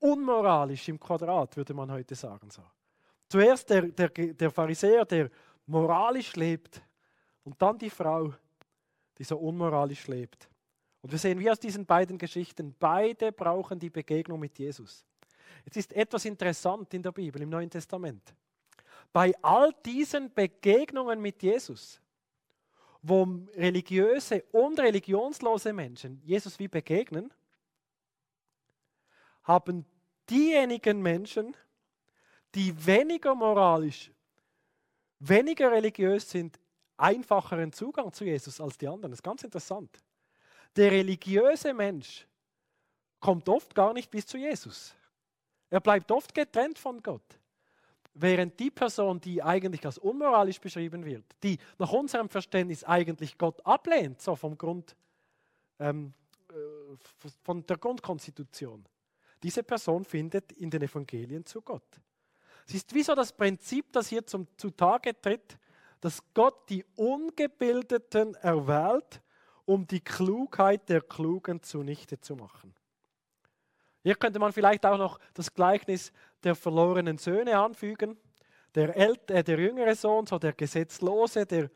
unmoralisch 0.00 0.88
im 0.88 0.98
Quadrat, 0.98 1.56
würde 1.56 1.74
man 1.74 1.90
heute 1.90 2.14
sagen. 2.14 2.50
So. 2.50 2.62
Zuerst 3.28 3.68
der, 3.70 3.82
der, 3.82 4.08
der 4.08 4.50
Pharisäer, 4.50 5.04
der 5.04 5.30
moralisch 5.66 6.34
lebt, 6.36 6.82
und 7.44 7.60
dann 7.62 7.78
die 7.78 7.88
Frau, 7.88 8.34
die 9.16 9.24
so 9.24 9.38
unmoralisch 9.38 10.06
lebt. 10.06 10.50
Und 11.00 11.12
wir 11.12 11.18
sehen 11.18 11.38
wie 11.38 11.50
aus 11.50 11.58
diesen 11.58 11.86
beiden 11.86 12.18
Geschichten, 12.18 12.74
beide 12.78 13.32
brauchen 13.32 13.78
die 13.78 13.88
Begegnung 13.88 14.38
mit 14.38 14.58
Jesus. 14.58 15.06
Jetzt 15.64 15.78
ist 15.78 15.92
etwas 15.94 16.26
interessant 16.26 16.92
in 16.92 17.02
der 17.02 17.12
Bibel, 17.12 17.40
im 17.40 17.48
Neuen 17.48 17.70
Testament. 17.70 18.34
Bei 19.12 19.32
all 19.40 19.72
diesen 19.84 20.32
Begegnungen 20.34 21.20
mit 21.20 21.42
Jesus, 21.42 22.00
wo 23.00 23.26
religiöse 23.56 24.44
und 24.52 24.78
religionslose 24.78 25.72
Menschen 25.72 26.20
Jesus 26.24 26.58
wie 26.58 26.68
begegnen, 26.68 27.32
haben 29.48 29.84
diejenigen 30.28 31.00
Menschen, 31.00 31.56
die 32.54 32.86
weniger 32.86 33.34
moralisch, 33.34 34.12
weniger 35.18 35.72
religiös 35.72 36.30
sind, 36.30 36.60
einfacheren 36.96 37.72
Zugang 37.72 38.12
zu 38.12 38.24
Jesus 38.24 38.60
als 38.60 38.76
die 38.76 38.86
anderen. 38.86 39.10
Das 39.10 39.18
ist 39.18 39.24
ganz 39.24 39.42
interessant. 39.42 39.90
Der 40.76 40.92
religiöse 40.92 41.72
Mensch 41.72 42.26
kommt 43.20 43.48
oft 43.48 43.74
gar 43.74 43.92
nicht 43.92 44.10
bis 44.10 44.26
zu 44.26 44.36
Jesus. 44.36 44.94
Er 45.70 45.80
bleibt 45.80 46.10
oft 46.12 46.34
getrennt 46.34 46.78
von 46.78 47.02
Gott. 47.02 47.38
Während 48.14 48.58
die 48.58 48.70
Person, 48.70 49.20
die 49.20 49.42
eigentlich 49.42 49.84
als 49.86 49.98
unmoralisch 49.98 50.60
beschrieben 50.60 51.04
wird, 51.04 51.24
die 51.42 51.58
nach 51.78 51.92
unserem 51.92 52.28
Verständnis 52.28 52.82
eigentlich 52.84 53.38
Gott 53.38 53.64
ablehnt, 53.64 54.20
so 54.20 54.34
vom 54.34 54.58
Grund, 54.58 54.96
ähm, 55.78 56.12
äh, 56.50 56.54
von 57.44 57.64
der 57.64 57.76
Grundkonstitution, 57.76 58.84
diese 59.42 59.62
Person 59.62 60.04
findet 60.04 60.52
in 60.52 60.70
den 60.70 60.82
Evangelien 60.82 61.44
zu 61.44 61.60
Gott. 61.62 62.00
Es 62.66 62.74
ist 62.74 62.94
wie 62.94 63.02
so 63.02 63.14
das 63.14 63.32
Prinzip, 63.32 63.92
das 63.92 64.08
hier 64.08 64.26
zum, 64.26 64.46
zutage 64.56 65.18
tritt, 65.20 65.58
dass 66.00 66.22
Gott 66.34 66.68
die 66.68 66.84
Ungebildeten 66.96 68.34
erwählt, 68.36 69.22
um 69.64 69.86
die 69.86 70.00
Klugheit 70.00 70.88
der 70.88 71.00
Klugen 71.00 71.62
zunichte 71.62 72.20
zu 72.20 72.36
machen. 72.36 72.74
Hier 74.02 74.14
könnte 74.14 74.38
man 74.38 74.52
vielleicht 74.52 74.86
auch 74.86 74.98
noch 74.98 75.18
das 75.34 75.52
Gleichnis 75.52 76.12
der 76.42 76.54
verlorenen 76.54 77.18
Söhne 77.18 77.58
anfügen. 77.58 78.16
Der, 78.74 78.96
ält 78.96 79.30
äh, 79.30 79.42
der 79.42 79.58
jüngere 79.58 79.94
Sohn, 79.94 80.26
so 80.26 80.38
der 80.38 80.52
Gesetzlose, 80.52 81.46
der 81.46 81.70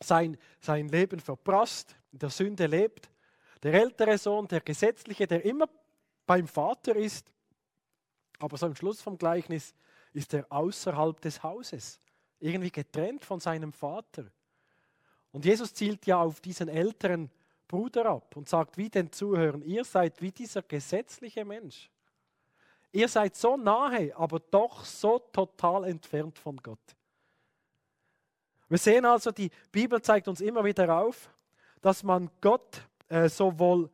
sein, 0.00 0.36
sein 0.60 0.88
Leben 0.88 1.20
verprasst, 1.20 1.96
in 2.12 2.18
der 2.18 2.30
Sünde 2.30 2.66
lebt. 2.66 3.10
Der 3.62 3.74
ältere 3.74 4.18
Sohn, 4.18 4.48
der 4.48 4.60
Gesetzliche, 4.60 5.26
der 5.26 5.44
immer 5.44 5.68
beim 6.26 6.46
Vater 6.46 6.96
ist, 6.96 7.30
aber 8.38 8.56
so 8.56 8.66
im 8.66 8.74
Schluss 8.74 9.00
vom 9.00 9.16
Gleichnis 9.16 9.74
ist 10.12 10.34
er 10.34 10.50
außerhalb 10.50 11.20
des 11.20 11.42
Hauses, 11.42 12.00
irgendwie 12.40 12.70
getrennt 12.70 13.24
von 13.24 13.40
seinem 13.40 13.72
Vater. 13.72 14.26
Und 15.32 15.44
Jesus 15.44 15.74
zielt 15.74 16.06
ja 16.06 16.20
auf 16.20 16.40
diesen 16.40 16.68
älteren 16.68 17.30
Bruder 17.66 18.06
ab 18.06 18.36
und 18.36 18.48
sagt 18.48 18.76
wie 18.76 18.88
den 18.88 19.10
Zuhörern, 19.10 19.62
ihr 19.62 19.84
seid 19.84 20.20
wie 20.20 20.30
dieser 20.30 20.62
gesetzliche 20.62 21.44
Mensch. 21.44 21.90
Ihr 22.92 23.08
seid 23.08 23.34
so 23.34 23.56
nahe, 23.56 24.16
aber 24.16 24.38
doch 24.38 24.84
so 24.84 25.18
total 25.18 25.84
entfernt 25.84 26.38
von 26.38 26.56
Gott. 26.58 26.78
Wir 28.68 28.78
sehen 28.78 29.04
also, 29.04 29.32
die 29.32 29.50
Bibel 29.72 30.00
zeigt 30.00 30.28
uns 30.28 30.40
immer 30.40 30.64
wieder 30.64 30.96
auf, 30.96 31.28
dass 31.80 32.02
man 32.04 32.30
Gott 32.40 32.82
äh, 33.08 33.28
sowohl 33.28 33.90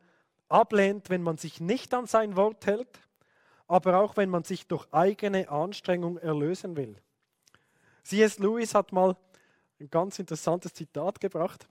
ablehnt, 0.51 1.09
wenn 1.09 1.23
man 1.23 1.37
sich 1.37 1.59
nicht 1.59 1.93
an 1.93 2.05
sein 2.05 2.35
Wort 2.35 2.65
hält, 2.65 2.99
aber 3.67 3.99
auch 3.99 4.17
wenn 4.17 4.29
man 4.29 4.43
sich 4.43 4.67
durch 4.67 4.85
eigene 4.91 5.49
Anstrengung 5.49 6.17
erlösen 6.17 6.75
will. 6.75 6.95
C.S. 8.03 8.39
Lewis 8.39 8.75
hat 8.75 8.91
mal 8.91 9.15
ein 9.79 9.89
ganz 9.89 10.19
interessantes 10.19 10.73
Zitat 10.73 11.19
gebracht. 11.19 11.67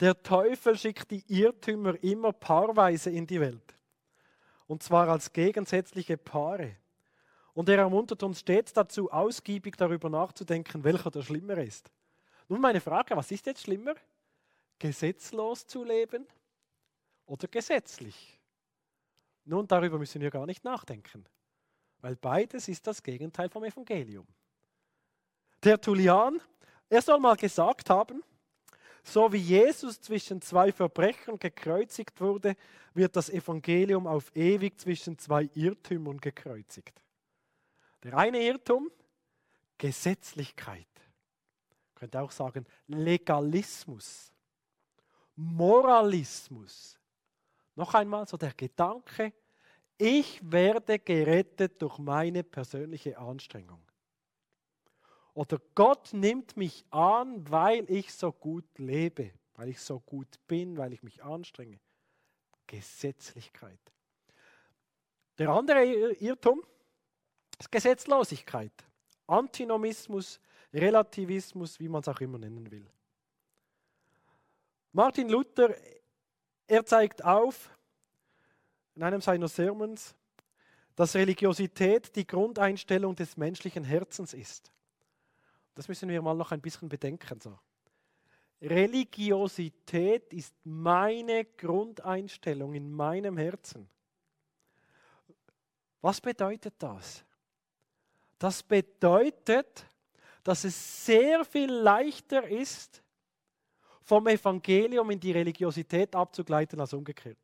Der 0.00 0.22
Teufel 0.22 0.76
schickt 0.76 1.10
die 1.10 1.24
Irrtümer 1.28 2.02
immer 2.02 2.32
paarweise 2.32 3.10
in 3.10 3.26
die 3.26 3.40
Welt. 3.40 3.74
Und 4.66 4.82
zwar 4.82 5.08
als 5.08 5.32
gegensätzliche 5.32 6.16
Paare. 6.16 6.76
Und 7.54 7.68
er 7.68 7.78
ermuntert 7.78 8.22
uns 8.22 8.40
stets 8.40 8.72
dazu, 8.72 9.10
ausgiebig 9.10 9.76
darüber 9.76 10.08
nachzudenken, 10.08 10.84
welcher 10.84 11.10
der 11.10 11.22
schlimmere 11.22 11.62
ist. 11.62 11.90
Nun 12.48 12.60
meine 12.60 12.80
Frage, 12.80 13.16
was 13.16 13.30
ist 13.30 13.46
jetzt 13.46 13.62
schlimmer? 13.62 13.94
Gesetzlos 14.78 15.66
zu 15.66 15.84
leben 15.84 16.26
oder 17.32 17.48
gesetzlich? 17.48 18.38
Nun, 19.44 19.66
darüber 19.66 19.98
müssen 19.98 20.20
wir 20.20 20.30
gar 20.30 20.44
nicht 20.44 20.64
nachdenken, 20.64 21.24
weil 22.00 22.14
beides 22.14 22.68
ist 22.68 22.86
das 22.86 23.02
Gegenteil 23.02 23.48
vom 23.48 23.64
Evangelium. 23.64 24.26
Tertullian, 25.60 26.40
er 26.90 27.00
soll 27.00 27.18
mal 27.18 27.36
gesagt 27.36 27.88
haben, 27.88 28.22
so 29.02 29.32
wie 29.32 29.38
Jesus 29.38 30.00
zwischen 30.00 30.42
zwei 30.42 30.70
Verbrechern 30.72 31.38
gekreuzigt 31.38 32.20
wurde, 32.20 32.54
wird 32.92 33.16
das 33.16 33.30
Evangelium 33.30 34.06
auf 34.06 34.30
ewig 34.36 34.78
zwischen 34.78 35.18
zwei 35.18 35.48
Irrtümern 35.54 36.18
gekreuzigt. 36.18 37.02
Der 38.02 38.16
eine 38.16 38.42
Irrtum, 38.42 38.90
Gesetzlichkeit. 39.78 40.86
Man 40.94 41.94
könnte 41.94 42.20
auch 42.20 42.30
sagen 42.30 42.66
Legalismus, 42.86 44.32
Moralismus. 45.34 47.01
Noch 47.74 47.94
einmal 47.94 48.26
so 48.26 48.36
der 48.36 48.52
Gedanke, 48.52 49.32
ich 49.98 50.40
werde 50.42 50.98
gerettet 50.98 51.80
durch 51.80 51.98
meine 51.98 52.42
persönliche 52.42 53.18
Anstrengung. 53.18 53.82
Oder 55.34 55.60
Gott 55.74 56.12
nimmt 56.12 56.56
mich 56.56 56.84
an, 56.90 57.48
weil 57.50 57.90
ich 57.90 58.12
so 58.12 58.32
gut 58.32 58.66
lebe, 58.78 59.32
weil 59.54 59.68
ich 59.68 59.80
so 59.80 60.00
gut 60.00 60.38
bin, 60.46 60.76
weil 60.76 60.92
ich 60.92 61.02
mich 61.02 61.22
anstrenge. 61.22 61.80
Gesetzlichkeit. 62.66 63.80
Der 65.38 65.48
andere 65.50 65.84
Irrtum 65.84 66.62
ist 67.58 67.72
Gesetzlosigkeit. 67.72 68.72
Antinomismus, 69.26 70.40
Relativismus, 70.72 71.80
wie 71.80 71.88
man 71.88 72.02
es 72.02 72.08
auch 72.08 72.20
immer 72.20 72.38
nennen 72.38 72.70
will. 72.70 72.86
Martin 74.92 75.28
Luther, 75.28 75.74
er 76.72 76.86
zeigt 76.86 77.22
auf 77.22 77.70
in 78.94 79.02
einem 79.02 79.20
seiner 79.20 79.46
Sermons, 79.46 80.14
dass 80.96 81.14
Religiosität 81.14 82.16
die 82.16 82.26
Grundeinstellung 82.26 83.14
des 83.14 83.36
menschlichen 83.36 83.84
Herzens 83.84 84.32
ist. 84.32 84.72
Das 85.74 85.88
müssen 85.88 86.08
wir 86.08 86.22
mal 86.22 86.34
noch 86.34 86.50
ein 86.50 86.62
bisschen 86.62 86.88
bedenken. 86.88 87.40
So. 87.40 87.58
Religiosität 88.62 90.32
ist 90.32 90.54
meine 90.64 91.44
Grundeinstellung 91.44 92.72
in 92.72 92.90
meinem 92.90 93.36
Herzen. 93.36 93.86
Was 96.00 96.22
bedeutet 96.22 96.74
das? 96.78 97.22
Das 98.38 98.62
bedeutet, 98.62 99.86
dass 100.42 100.64
es 100.64 101.04
sehr 101.04 101.44
viel 101.44 101.70
leichter 101.70 102.48
ist, 102.48 103.01
vom 104.04 104.26
Evangelium 104.26 105.10
in 105.10 105.20
die 105.20 105.32
Religiosität 105.32 106.14
abzugleiten 106.14 106.80
als 106.80 106.92
umgekehrt. 106.92 107.38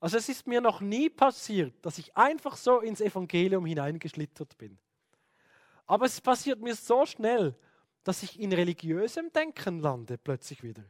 Also 0.00 0.18
es 0.18 0.28
ist 0.28 0.46
mir 0.46 0.60
noch 0.60 0.80
nie 0.80 1.08
passiert, 1.08 1.74
dass 1.82 1.98
ich 1.98 2.16
einfach 2.16 2.56
so 2.56 2.80
ins 2.80 3.00
Evangelium 3.00 3.64
hineingeschlittert 3.64 4.56
bin. 4.58 4.78
Aber 5.86 6.06
es 6.06 6.20
passiert 6.20 6.60
mir 6.60 6.74
so 6.74 7.06
schnell, 7.06 7.54
dass 8.02 8.22
ich 8.22 8.38
in 8.38 8.52
religiösem 8.52 9.32
Denken 9.32 9.80
lande 9.80 10.18
plötzlich 10.18 10.62
wieder. 10.62 10.84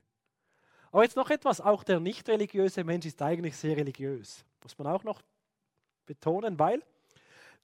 Aber 0.91 1.03
jetzt 1.05 1.17
noch 1.17 1.31
etwas, 1.31 1.61
auch 1.61 1.85
der 1.85 2.01
nicht 2.01 2.29
religiöse 2.29 2.85
Mensch 2.85 3.07
ist 3.07 3.21
eigentlich 3.23 3.57
sehr 3.57 3.77
religiös. 3.77 4.45
Muss 4.63 4.77
man 4.79 4.89
auch 4.89 5.05
noch 5.05 5.23
betonen, 6.07 6.59
weil 6.59 6.83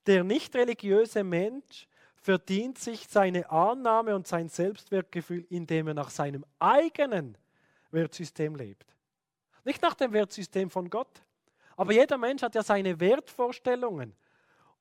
der 0.06 0.24
nicht 0.24 0.54
religiöse 0.54 1.22
Mensch 1.22 1.86
verdient 2.20 2.78
sich 2.78 3.08
seine 3.08 3.50
Annahme 3.50 4.14
und 4.14 4.26
sein 4.26 4.48
Selbstwertgefühl, 4.48 5.46
indem 5.48 5.88
er 5.88 5.94
nach 5.94 6.10
seinem 6.10 6.44
eigenen 6.58 7.36
Wertsystem 7.90 8.54
lebt. 8.54 8.86
Nicht 9.64 9.82
nach 9.82 9.94
dem 9.94 10.12
Wertsystem 10.12 10.70
von 10.70 10.90
Gott. 10.90 11.22
Aber 11.76 11.92
jeder 11.92 12.18
Mensch 12.18 12.42
hat 12.42 12.54
ja 12.54 12.62
seine 12.62 13.00
Wertvorstellungen. 13.00 14.14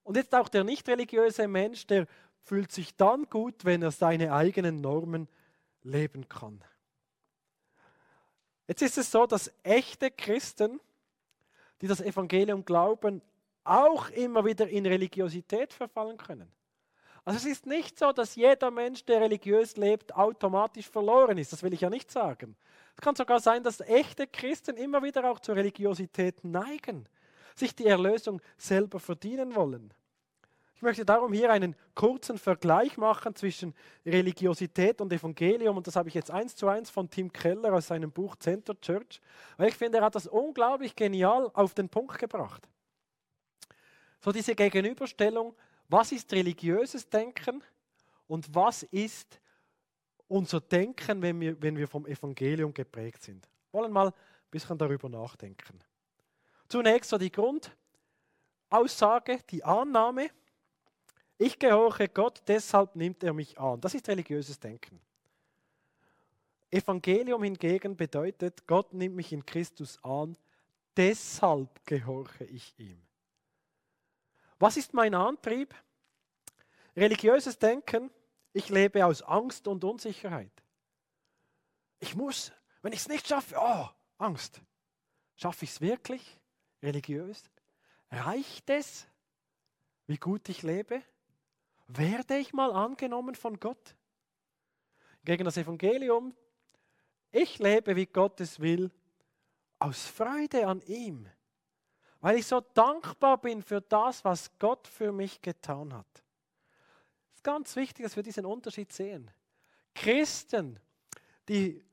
Und 0.04 0.18
jetzt 0.18 0.36
auch 0.36 0.50
der 0.50 0.64
nicht 0.64 0.88
religiöse 0.90 1.48
Mensch, 1.48 1.88
der 1.88 2.08
fühlt 2.44 2.72
sich 2.72 2.96
dann 2.96 3.26
gut, 3.30 3.64
wenn 3.64 3.82
er 3.82 3.92
seine 3.92 4.34
eigenen 4.34 4.82
Normen 4.82 5.28
leben 5.84 6.28
kann. 6.28 6.62
Jetzt 8.68 8.82
ist 8.82 8.98
es 8.98 9.12
so, 9.12 9.26
dass 9.26 9.52
echte 9.64 10.12
Christen, 10.12 10.80
die 11.82 11.88
das 11.88 12.02
Evangelium 12.02 12.66
glauben, 12.66 13.22
auch 13.64 14.10
immer 14.10 14.46
wieder 14.46 14.68
in 14.68 14.86
Religiosität 14.86 15.74
verfallen 15.74 16.18
können. 16.18 16.52
Also 17.26 17.38
es 17.38 17.46
ist 17.46 17.66
nicht 17.66 18.00
so, 18.00 18.12
dass 18.12 18.36
jeder 18.36 18.72
Mensch, 18.72 19.04
der 19.06 19.22
religiös 19.22 19.78
lebt, 19.78 20.16
automatisch 20.16 20.90
verloren 20.90 21.38
ist. 21.38 21.54
Das 21.54 21.64
will 21.64 21.74
ich 21.74 21.82
ja 21.82 21.90
nicht 21.90 22.12
sagen. 22.12 22.56
Es 22.96 23.02
kann 23.02 23.16
sogar 23.16 23.40
sein, 23.40 23.64
dass 23.64 23.82
echte 23.82 24.28
Christen 24.28 24.78
immer 24.78 25.04
wieder 25.04 25.30
auch 25.30 25.40
zur 25.40 25.56
Religiosität 25.56 26.44
neigen, 26.44 27.08
sich 27.56 27.76
die 27.76 27.86
Erlösung 27.86 28.42
selber 28.58 29.00
verdienen 29.00 29.56
wollen. 29.56 29.94
Ich 30.80 30.82
möchte 30.82 31.04
darum 31.04 31.34
hier 31.34 31.52
einen 31.52 31.76
kurzen 31.94 32.38
Vergleich 32.38 32.98
machen 32.98 33.36
zwischen 33.36 33.76
Religiosität 34.06 35.02
und 35.02 35.12
Evangelium 35.12 35.76
und 35.76 35.86
das 35.86 35.98
habe 35.98 36.08
ich 36.08 36.16
jetzt 36.16 36.32
eins 36.32 36.56
zu 36.56 36.70
eins 36.70 36.90
von 36.90 37.10
Tim 37.10 37.34
Keller 37.34 37.74
aus 37.74 37.88
seinem 37.88 38.12
Buch 38.12 38.38
Center 38.38 38.80
Church, 38.80 39.20
weil 39.58 39.68
ich 39.68 39.76
finde, 39.76 39.98
er 39.98 40.06
hat 40.06 40.16
das 40.16 40.26
unglaublich 40.26 40.96
genial 40.96 41.52
auf 41.54 41.74
den 41.74 41.90
Punkt 41.90 42.18
gebracht. 42.18 42.70
So 44.22 44.32
diese 44.32 44.56
Gegenüberstellung, 44.56 45.54
was 45.90 46.12
ist 46.12 46.32
religiöses 46.32 47.10
Denken 47.10 47.64
und 48.28 48.54
was 48.56 48.84
ist 48.84 49.42
unser 50.28 50.62
Denken, 50.62 51.22
wenn 51.22 51.42
wir, 51.42 51.62
wenn 51.62 51.76
wir 51.76 51.88
vom 51.88 52.06
Evangelium 52.06 52.74
geprägt 52.74 53.24
sind. 53.24 53.50
Wir 53.72 53.82
wollen 53.82 53.92
mal 53.92 54.08
ein 54.08 54.14
bisschen 54.52 54.78
darüber 54.78 55.10
nachdenken. 55.10 55.80
Zunächst 56.68 57.10
so 57.10 57.18
die 57.18 57.32
Grundaussage, 57.32 59.40
die 59.50 59.64
Annahme, 59.64 60.30
ich 61.40 61.58
gehorche 61.58 62.08
Gott, 62.08 62.44
deshalb 62.48 62.96
nimmt 62.96 63.24
er 63.24 63.34
mich 63.34 63.60
an. 63.60 63.82
Das 63.82 63.96
ist 63.96 64.08
religiöses 64.08 64.60
Denken. 64.60 65.02
Evangelium 66.70 67.44
hingegen 67.44 67.98
bedeutet, 67.98 68.68
Gott 68.68 68.94
nimmt 68.94 69.16
mich 69.16 69.34
in 69.34 69.44
Christus 69.44 69.98
an, 70.04 70.38
deshalb 70.96 71.84
gehorche 71.86 72.44
ich 72.44 72.76
ihm. 72.78 73.02
Was 74.60 74.78
ist 74.78 74.94
mein 74.94 75.16
Antrieb? 75.16 75.74
Religiöses 76.96 77.58
Denken, 77.58 78.12
ich 78.54 78.70
lebe 78.70 79.06
aus 79.06 79.22
Angst 79.22 79.68
und 79.68 79.84
Unsicherheit. 79.84 80.52
Ich 82.00 82.16
muss, 82.16 82.52
wenn 82.82 82.94
ich 82.94 83.00
es 83.00 83.08
nicht 83.08 83.28
schaffe, 83.28 83.56
oh, 83.58 83.88
Angst. 84.18 84.62
Schaffe 85.36 85.66
ich 85.66 85.72
es 85.72 85.82
wirklich? 85.82 86.38
Religiös? 86.84 87.44
Reicht 88.12 88.70
es, 88.70 89.08
wie 90.08 90.18
gut 90.18 90.50
ich 90.50 90.62
lebe? 90.64 91.02
werde 91.90 92.38
ich 92.38 92.54
mal 92.54 92.72
angenommen 92.72 93.36
von 93.36 93.60
Gott? 93.60 93.96
Gegen 95.26 95.44
das 95.44 95.58
Evangelium, 95.58 96.36
ich 97.32 97.60
lebe, 97.60 97.96
wie 97.96 98.06
Gott 98.06 98.40
es 98.40 98.60
will, 98.60 98.92
aus 99.80 100.06
Freude 100.06 100.68
an 100.68 100.82
ihm, 100.82 101.28
weil 102.22 102.38
ich 102.38 102.48
so 102.48 102.62
dankbar 102.74 103.40
bin 103.40 103.62
für 103.62 103.82
das, 103.82 104.24
was 104.26 104.52
Gott 104.60 104.88
für 104.88 105.12
mich 105.12 105.42
getan 105.42 105.94
hat. 105.94 106.24
Es 107.32 107.36
ist 107.38 107.44
ganz 107.44 107.76
wichtig, 107.76 108.04
dass 108.04 108.16
wir 108.16 108.24
diesen 108.24 108.46
Unterschied 108.46 108.92
sehen. 108.92 109.32
Christen, 109.96 110.80
die 111.48 111.84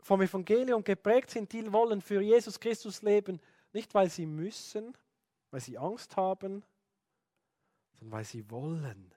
vom 0.00 0.22
Evangelium 0.22 0.82
geprägt 0.82 1.30
sind, 1.30 1.52
die 1.52 1.72
wollen 1.72 2.00
für 2.00 2.20
Jesus 2.20 2.58
Christus 2.58 3.02
leben, 3.02 3.40
nicht 3.72 3.94
weil 3.94 4.10
sie 4.10 4.26
müssen, 4.26 4.96
weil 5.50 5.60
sie 5.60 5.78
Angst 5.78 6.16
haben, 6.16 6.62
sondern 7.94 8.18
weil 8.18 8.24
sie 8.24 8.48
wollen. 8.50 9.12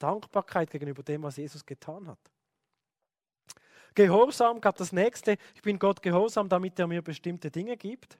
Dankbarkeit 0.00 0.70
gegenüber 0.70 1.02
dem, 1.02 1.22
was 1.22 1.36
Jesus 1.36 1.64
getan 1.64 2.08
hat. 2.08 2.18
Gehorsam 3.94 4.60
gab 4.60 4.76
das 4.76 4.92
nächste. 4.92 5.36
Ich 5.54 5.62
bin 5.62 5.78
Gott 5.78 6.02
gehorsam, 6.02 6.48
damit 6.48 6.78
er 6.78 6.86
mir 6.86 7.02
bestimmte 7.02 7.50
Dinge 7.50 7.76
gibt. 7.76 8.18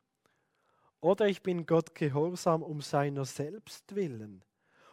Oder 1.00 1.28
ich 1.28 1.42
bin 1.42 1.66
Gott 1.66 1.94
gehorsam 1.94 2.62
um 2.62 2.80
seiner 2.80 3.24
selbst 3.24 3.94
willen, 3.94 4.44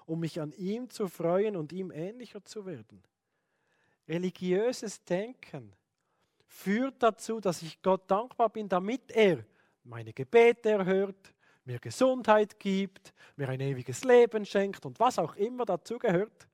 um 0.05 0.19
mich 0.19 0.39
an 0.39 0.53
ihm 0.53 0.89
zu 0.89 1.07
freuen 1.07 1.55
und 1.55 1.73
ihm 1.73 1.91
ähnlicher 1.91 2.43
zu 2.43 2.65
werden. 2.65 3.03
Religiöses 4.07 5.03
Denken 5.03 5.73
führt 6.45 7.03
dazu, 7.03 7.41
dass 7.41 7.61
ich 7.61 7.81
Gott 7.81 8.09
dankbar 8.09 8.49
bin, 8.49 8.69
damit 8.69 9.11
er 9.11 9.43
meine 9.83 10.13
Gebete 10.13 10.69
erhört, 10.69 11.33
mir 11.65 11.79
Gesundheit 11.79 12.57
gibt, 12.57 13.13
mir 13.35 13.49
ein 13.49 13.59
ewiges 13.59 14.05
Leben 14.05 14.45
schenkt 14.45 14.85
und 14.85 14.99
was 14.99 15.19
auch 15.19 15.35
immer 15.35 15.65
dazu 15.65 15.99
gehört. 15.99 16.47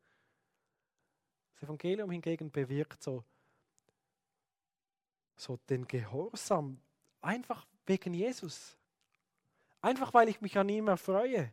Das 1.54 1.64
Evangelium 1.64 2.10
hingegen 2.10 2.50
bewirkt 2.50 3.04
so 3.04 3.24
so 5.36 5.58
den 5.70 5.86
Gehorsam, 5.88 6.80
einfach 7.22 7.66
wegen 7.86 8.14
Jesus. 8.14 8.78
Einfach 9.84 10.14
weil 10.14 10.30
ich 10.30 10.40
mich 10.40 10.58
an 10.58 10.70
ihm 10.70 10.88
erfreue, 10.88 11.52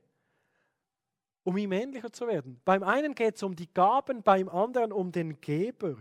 um 1.42 1.56
ihm 1.56 1.72
ähnlicher 1.72 2.12
zu 2.12 2.28
werden. 2.28 2.60
Beim 2.64 2.84
einen 2.84 3.12
geht 3.16 3.34
es 3.34 3.42
um 3.42 3.56
die 3.56 3.68
Gaben, 3.74 4.22
beim 4.22 4.48
anderen 4.48 4.92
um 4.92 5.10
den 5.10 5.40
Geber. 5.40 5.96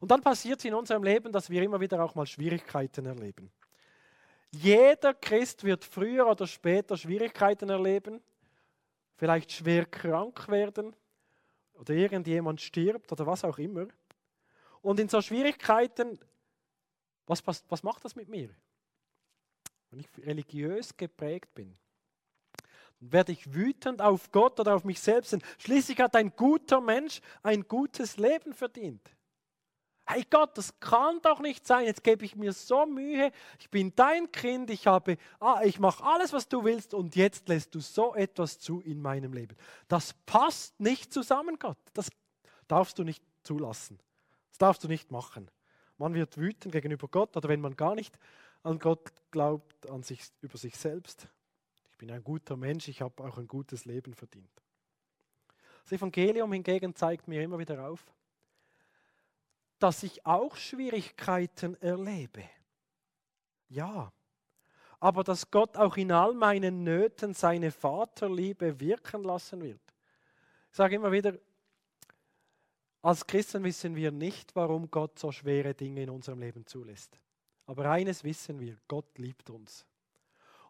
Und 0.00 0.10
dann 0.10 0.22
passiert 0.22 0.58
es 0.58 0.64
in 0.64 0.72
unserem 0.72 1.04
Leben, 1.04 1.30
dass 1.30 1.50
wir 1.50 1.62
immer 1.62 1.78
wieder 1.78 2.02
auch 2.02 2.14
mal 2.14 2.24
Schwierigkeiten 2.24 3.04
erleben. 3.04 3.52
Jeder 4.50 5.12
Christ 5.12 5.62
wird 5.62 5.84
früher 5.84 6.26
oder 6.26 6.46
später 6.46 6.96
Schwierigkeiten 6.96 7.68
erleben, 7.68 8.22
vielleicht 9.16 9.52
schwer 9.52 9.84
krank 9.84 10.48
werden 10.48 10.96
oder 11.74 11.92
irgendjemand 11.92 12.62
stirbt 12.62 13.12
oder 13.12 13.26
was 13.26 13.44
auch 13.44 13.58
immer. 13.58 13.88
Und 14.80 15.00
in 15.00 15.10
so 15.10 15.20
Schwierigkeiten, 15.20 16.18
was, 17.26 17.46
was, 17.46 17.62
was 17.68 17.82
macht 17.82 18.06
das 18.06 18.16
mit 18.16 18.30
mir? 18.30 18.48
Wenn 19.96 20.00
ich 20.00 20.26
religiös 20.26 20.94
geprägt 20.94 21.54
bin, 21.54 21.74
werde 23.00 23.32
ich 23.32 23.54
wütend 23.54 24.02
auf 24.02 24.30
Gott 24.30 24.60
oder 24.60 24.74
auf 24.74 24.84
mich 24.84 25.00
selbst. 25.00 25.34
Schließlich 25.56 25.98
hat 26.00 26.14
ein 26.16 26.34
guter 26.36 26.82
Mensch 26.82 27.22
ein 27.42 27.66
gutes 27.66 28.18
Leben 28.18 28.52
verdient. 28.52 29.00
Hey 30.06 30.24
Gott, 30.28 30.58
das 30.58 30.78
kann 30.80 31.20
doch 31.22 31.40
nicht 31.40 31.66
sein. 31.66 31.86
Jetzt 31.86 32.04
gebe 32.04 32.26
ich 32.26 32.36
mir 32.36 32.52
so 32.52 32.84
Mühe. 32.84 33.32
Ich 33.58 33.70
bin 33.70 33.94
dein 33.96 34.30
Kind. 34.30 34.68
Ich 34.68 34.86
habe, 34.86 35.16
ah, 35.40 35.62
ich 35.64 35.80
mache 35.80 36.04
alles, 36.04 36.34
was 36.34 36.46
du 36.46 36.62
willst. 36.62 36.92
Und 36.92 37.16
jetzt 37.16 37.48
lässt 37.48 37.74
du 37.74 37.80
so 37.80 38.14
etwas 38.14 38.58
zu 38.58 38.82
in 38.82 39.00
meinem 39.00 39.32
Leben. 39.32 39.56
Das 39.88 40.12
passt 40.26 40.78
nicht 40.78 41.10
zusammen, 41.10 41.58
Gott. 41.58 41.78
Das 41.94 42.10
darfst 42.68 42.98
du 42.98 43.02
nicht 43.02 43.24
zulassen. 43.42 43.98
Das 44.50 44.58
darfst 44.58 44.84
du 44.84 44.88
nicht 44.88 45.10
machen. 45.10 45.50
Man 45.96 46.12
wird 46.12 46.36
wütend 46.36 46.72
gegenüber 46.72 47.08
Gott 47.08 47.34
oder 47.36 47.48
wenn 47.48 47.62
man 47.62 47.74
gar 47.74 47.94
nicht 47.94 48.18
an 48.66 48.78
Gott 48.78 49.12
glaubt, 49.30 49.88
an 49.88 50.02
sich 50.02 50.22
über 50.40 50.58
sich 50.58 50.76
selbst. 50.76 51.28
Ich 51.90 51.96
bin 51.96 52.10
ein 52.10 52.22
guter 52.22 52.56
Mensch. 52.56 52.88
Ich 52.88 53.00
habe 53.00 53.24
auch 53.24 53.38
ein 53.38 53.46
gutes 53.46 53.84
Leben 53.84 54.12
verdient. 54.14 54.50
Das 55.84 55.92
Evangelium 55.92 56.52
hingegen 56.52 56.94
zeigt 56.94 57.28
mir 57.28 57.42
immer 57.42 57.58
wieder 57.58 57.88
auf, 57.88 58.04
dass 59.78 60.02
ich 60.02 60.26
auch 60.26 60.56
Schwierigkeiten 60.56 61.80
erlebe. 61.80 62.42
Ja, 63.68 64.12
aber 64.98 65.22
dass 65.22 65.50
Gott 65.50 65.76
auch 65.76 65.96
in 65.96 66.10
all 66.10 66.34
meinen 66.34 66.82
Nöten 66.82 67.34
seine 67.34 67.70
Vaterliebe 67.70 68.80
wirken 68.80 69.22
lassen 69.22 69.62
wird. 69.62 69.80
Ich 70.70 70.76
sage 70.76 70.96
immer 70.96 71.12
wieder, 71.12 71.38
als 73.02 73.26
Christen 73.26 73.62
wissen 73.62 73.94
wir 73.94 74.10
nicht, 74.10 74.56
warum 74.56 74.90
Gott 74.90 75.18
so 75.18 75.30
schwere 75.30 75.74
Dinge 75.74 76.02
in 76.02 76.10
unserem 76.10 76.40
Leben 76.40 76.66
zulässt. 76.66 77.20
Aber 77.66 77.90
eines 77.90 78.22
wissen 78.22 78.60
wir, 78.60 78.76
Gott 78.88 79.18
liebt 79.18 79.50
uns. 79.50 79.84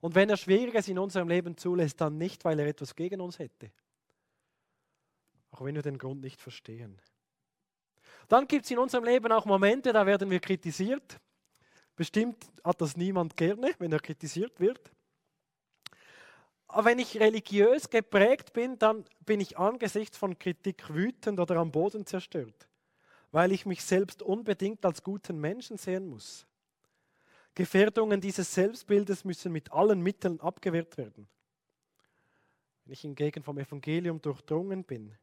Und 0.01 0.15
wenn 0.15 0.31
er 0.31 0.37
Schwieriges 0.37 0.89
in 0.89 0.99
unserem 0.99 1.29
Leben 1.29 1.57
zulässt, 1.57 2.01
dann 2.01 2.19
nicht, 2.19 2.45
weil 2.45 2.59
er 2.59 2.67
etwas 2.67 2.95
gegen 2.95 3.21
uns 3.21 3.39
hätte. 3.39 3.71
Auch 5.51 5.65
wenn 5.65 5.75
wir 5.75 5.83
den 5.83 5.99
Grund 5.99 6.21
nicht 6.21 6.41
verstehen. 6.41 7.01
Dann 8.29 8.47
gibt 8.47 8.65
es 8.65 8.71
in 8.71 8.79
unserem 8.79 9.05
Leben 9.05 9.31
auch 9.33 9.45
Momente, 9.45 9.93
da 9.93 10.05
werden 10.05 10.31
wir 10.31 10.41
kritisiert. 10.41 11.21
Bestimmt 11.95 12.37
hat 12.65 12.81
das 12.81 12.97
niemand 12.97 13.37
gerne, 13.37 13.75
wenn 13.79 13.93
er 13.93 14.01
kritisiert 14.01 14.59
wird. 14.61 14.91
Aber 16.69 16.87
wenn 16.87 16.99
ich 16.99 17.19
religiös 17.19 17.89
geprägt 17.89 18.53
bin, 18.53 18.79
dann 18.79 19.05
bin 19.25 19.41
ich 19.41 19.57
angesichts 19.57 20.19
von 20.19 20.39
Kritik 20.39 20.93
wütend 20.93 21.39
oder 21.39 21.57
am 21.57 21.71
Boden 21.71 22.05
zerstört, 22.05 22.69
weil 23.31 23.53
ich 23.53 23.65
mich 23.65 23.85
selbst 23.85 24.21
unbedingt 24.23 24.85
als 24.85 25.03
guten 25.03 25.41
Menschen 25.41 25.79
sehen 25.79 26.07
muss. 26.07 26.47
Gefährdungen 27.57 28.21
dieses 28.21 28.53
Selbstbildes 28.53 29.25
müssen 29.25 29.51
mit 29.51 29.73
allen 29.73 30.03
Mitteln 30.03 30.39
abgewehrt 30.41 30.99
werden. 30.99 31.27
Wenn 32.85 32.93
ich 32.93 33.01
hingegen 33.01 33.43
vom 33.43 33.59
Evangelium 33.59 34.21
durchdrungen 34.21 34.85
bin, 34.85 35.17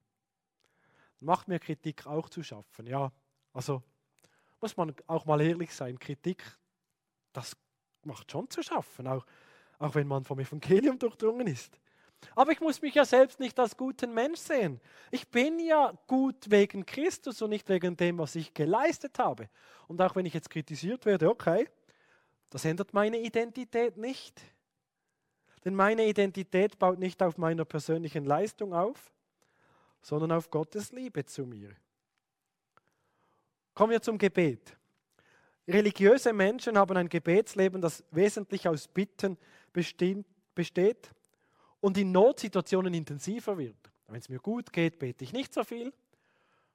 macht 1.20 1.48
mir 1.48 1.60
Kritik 1.60 2.08
auch 2.08 2.28
zu 2.28 2.42
schaffen. 2.42 2.88
Ja, 2.88 3.12
also 3.54 3.84
muss 4.60 4.76
man 4.76 4.96
auch 5.06 5.26
mal 5.26 5.40
ehrlich 5.42 5.74
sein, 5.76 6.00
Kritik, 6.00 6.44
das 7.34 7.56
macht 8.04 8.32
schon 8.32 8.50
zu 8.50 8.64
schaffen, 8.64 9.08
auch, 9.08 9.26
auch 9.78 9.94
wenn 9.94 10.08
man 10.08 10.26
vom 10.26 10.40
Evangelium 10.40 10.98
durchdrungen 10.98 11.46
ist. 11.46 11.80
Aber 12.36 12.52
ich 12.52 12.62
muss 12.62 12.82
mich 12.82 12.96
ja 12.96 13.06
selbst 13.06 13.40
nicht 13.40 13.60
als 13.60 13.78
guten 13.78 14.12
Mensch 14.12 14.40
sehen. 14.40 14.82
Ich 15.12 15.28
bin 15.30 15.60
ja 15.60 15.94
gut 16.08 16.50
wegen 16.50 16.84
Christus 16.84 17.44
und 17.44 17.52
nicht 17.52 17.70
wegen 17.70 17.96
dem, 17.96 18.18
was 18.18 18.36
ich 18.36 18.56
geleistet 18.56 19.20
habe. 19.20 19.50
Und 19.88 20.02
auch 20.02 20.16
wenn 20.16 20.26
ich 20.26 20.34
jetzt 20.34 20.50
kritisiert 20.50 21.06
werde, 21.06 21.30
okay, 21.30 21.70
das 22.54 22.66
ändert 22.66 22.94
meine 22.94 23.20
Identität 23.20 23.98
nicht. 23.98 24.40
Denn 25.66 25.74
meine 25.74 26.06
Identität 26.06 26.78
baut 26.78 27.00
nicht 27.00 27.24
auf 27.24 27.40
meiner 27.40 27.66
persönlichen 27.66 28.26
Leistung 28.26 28.76
auf, 28.76 29.12
sondern 30.04 30.32
auf 30.34 30.52
Gottes 30.52 30.92
Liebe 30.92 31.26
zu 31.26 31.48
mir. 31.48 31.72
Kommen 33.74 33.90
wir 33.90 34.04
zum 34.04 34.20
Gebet. 34.20 34.78
Religiöse 35.68 36.32
Menschen 36.32 36.78
haben 36.78 36.96
ein 36.96 37.10
Gebetsleben, 37.10 37.82
das 37.82 38.04
wesentlich 38.12 38.68
aus 38.68 38.88
Bitten 38.88 39.36
besteht 39.74 41.10
und 41.80 41.98
in 41.98 42.12
Notsituationen 42.12 42.94
intensiver 42.94 43.58
wird. 43.58 43.78
Wenn 44.06 44.20
es 44.20 44.30
mir 44.30 44.38
gut 44.38 44.72
geht, 44.72 45.00
bete 45.00 45.24
ich 45.24 45.34
nicht 45.34 45.56
so 45.56 45.64
viel. 45.64 45.92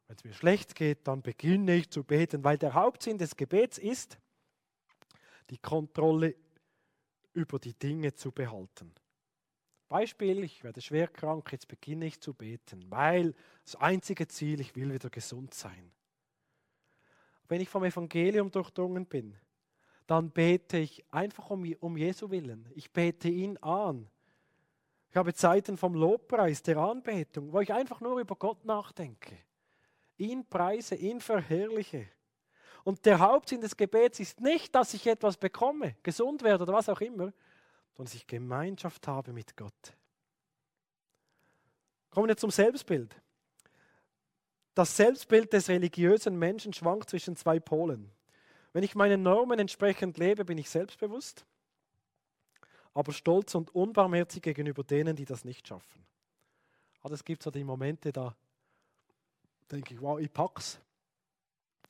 Wenn 0.09 0.17
es 0.17 0.25
mir 0.25 0.33
schlecht 0.33 0.75
geht, 0.75 1.07
dann 1.07 1.23
beginne 1.23 1.77
ich 1.77 1.89
zu 1.89 2.03
beten, 2.03 2.43
weil 2.43 2.59
der 2.59 2.75
Hauptsinn 2.75 3.17
des 3.17 3.37
Gebets 3.37 3.79
ist, 3.79 4.19
die 5.51 5.59
Kontrolle 5.59 6.35
über 7.33 7.59
die 7.59 7.75
Dinge 7.75 8.15
zu 8.15 8.33
behalten. 8.33 8.95
Beispiel, 9.89 10.45
ich 10.45 10.63
werde 10.65 10.83
schwer 10.83 11.09
krank, 11.09 11.51
jetzt 11.53 11.69
beginne 11.69 12.07
ich 12.07 12.21
zu 12.21 12.35
beten, 12.35 12.85
weil 12.91 13.35
das 13.65 13.77
einzige 13.77 14.29
Ziel, 14.29 14.61
ich 14.61 14.77
will 14.77 14.93
wieder 14.93 15.09
gesund 15.09 15.55
sein. 15.55 15.93
Wenn 17.49 17.63
ich 17.63 17.71
vom 17.71 17.85
Evangelium 17.85 18.51
durchdrungen 18.51 19.07
bin, 19.07 19.35
dann 20.07 20.31
bete 20.31 20.79
ich 20.79 21.05
einfach 21.11 21.49
um, 21.51 21.71
um 21.81 21.97
Jesu 21.97 22.31
willen. 22.31 22.69
Ich 22.75 22.93
bete 22.93 23.29
ihn 23.29 23.57
an. 23.59 24.09
Ich 25.11 25.17
habe 25.17 25.33
Zeiten 25.33 25.79
vom 25.79 25.95
Lobpreis, 25.95 26.63
der 26.63 26.77
Anbetung, 26.79 27.53
wo 27.53 27.61
ich 27.61 27.73
einfach 27.73 28.01
nur 28.01 28.21
über 28.21 28.37
Gott 28.37 28.65
nachdenke. 28.67 29.37
Ihn 30.19 30.47
preise, 30.47 30.97
ihn 30.97 31.21
verherrliche. 31.21 32.09
Und 32.89 33.05
der 33.05 33.19
Hauptsinn 33.19 33.61
des 33.61 33.77
Gebets 33.77 34.19
ist 34.19 34.41
nicht, 34.41 34.75
dass 34.75 34.95
ich 34.95 35.07
etwas 35.07 35.37
bekomme, 35.37 35.97
gesund 36.03 36.43
werde 36.43 36.63
oder 36.63 36.73
was 36.73 36.89
auch 36.89 37.03
immer, 37.03 37.35
sondern 37.93 38.07
dass 38.07 38.15
ich 38.15 38.27
Gemeinschaft 38.27 39.07
habe 39.07 39.35
mit 39.35 39.55
Gott. 39.59 39.95
Kommen 42.09 42.29
wir 42.29 42.37
zum 42.39 42.51
Selbstbild. 42.51 43.15
Das 44.75 44.97
Selbstbild 44.97 45.53
des 45.53 45.69
religiösen 45.69 46.39
Menschen 46.39 46.73
schwankt 46.73 47.11
zwischen 47.11 47.37
zwei 47.37 47.61
Polen. 47.61 48.11
Wenn 48.73 48.85
ich 48.85 48.95
meinen 48.95 49.23
Normen 49.23 49.59
entsprechend 49.59 50.17
lebe, 50.17 50.47
bin 50.47 50.57
ich 50.57 50.71
selbstbewusst, 50.71 51.45
aber 52.95 53.13
stolz 53.13 53.55
und 53.55 53.75
unbarmherzig 53.75 54.41
gegenüber 54.41 54.83
denen, 54.83 55.15
die 55.15 55.27
das 55.27 55.45
nicht 55.45 55.69
schaffen. 55.69 56.07
Also 57.03 57.17
es 57.17 57.23
gibt 57.23 57.43
so 57.43 57.51
die 57.51 57.65
Momente, 57.65 58.13
da 58.13 58.35
denke 59.71 59.93
ich, 59.93 60.01
wow, 60.01 60.19
ich 60.19 60.33
pack's. 60.33 60.81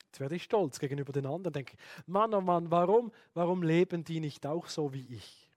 Jetzt 0.09 0.19
werde 0.19 0.35
ich 0.35 0.43
stolz 0.43 0.79
gegenüber 0.79 1.13
den 1.13 1.27
anderen, 1.27 1.53
denke 1.53 1.77
Mann, 2.07 2.33
oh 2.33 2.41
Mann, 2.41 2.71
warum, 2.71 3.11
warum 3.35 3.61
leben 3.61 4.03
die 4.03 4.19
nicht 4.19 4.47
auch 4.47 4.67
so 4.67 4.91
wie 4.91 5.05
ich? 5.05 5.47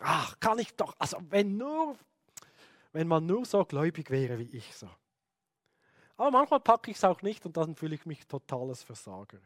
Ach, 0.00 0.40
kann 0.40 0.58
ich 0.58 0.74
doch, 0.74 0.94
also 0.98 1.18
wenn 1.28 1.58
nur, 1.58 1.96
wenn 2.92 3.06
man 3.06 3.26
nur 3.26 3.44
so 3.44 3.62
gläubig 3.66 4.10
wäre 4.10 4.38
wie 4.38 4.56
ich 4.56 4.74
so. 4.74 4.88
Aber 6.16 6.30
manchmal 6.30 6.60
packe 6.60 6.90
ich 6.90 6.96
es 6.96 7.04
auch 7.04 7.20
nicht 7.20 7.44
und 7.44 7.58
dann 7.58 7.74
fühle 7.76 7.94
ich 7.94 8.06
mich 8.06 8.26
totales 8.26 8.82
Versager. 8.82 9.38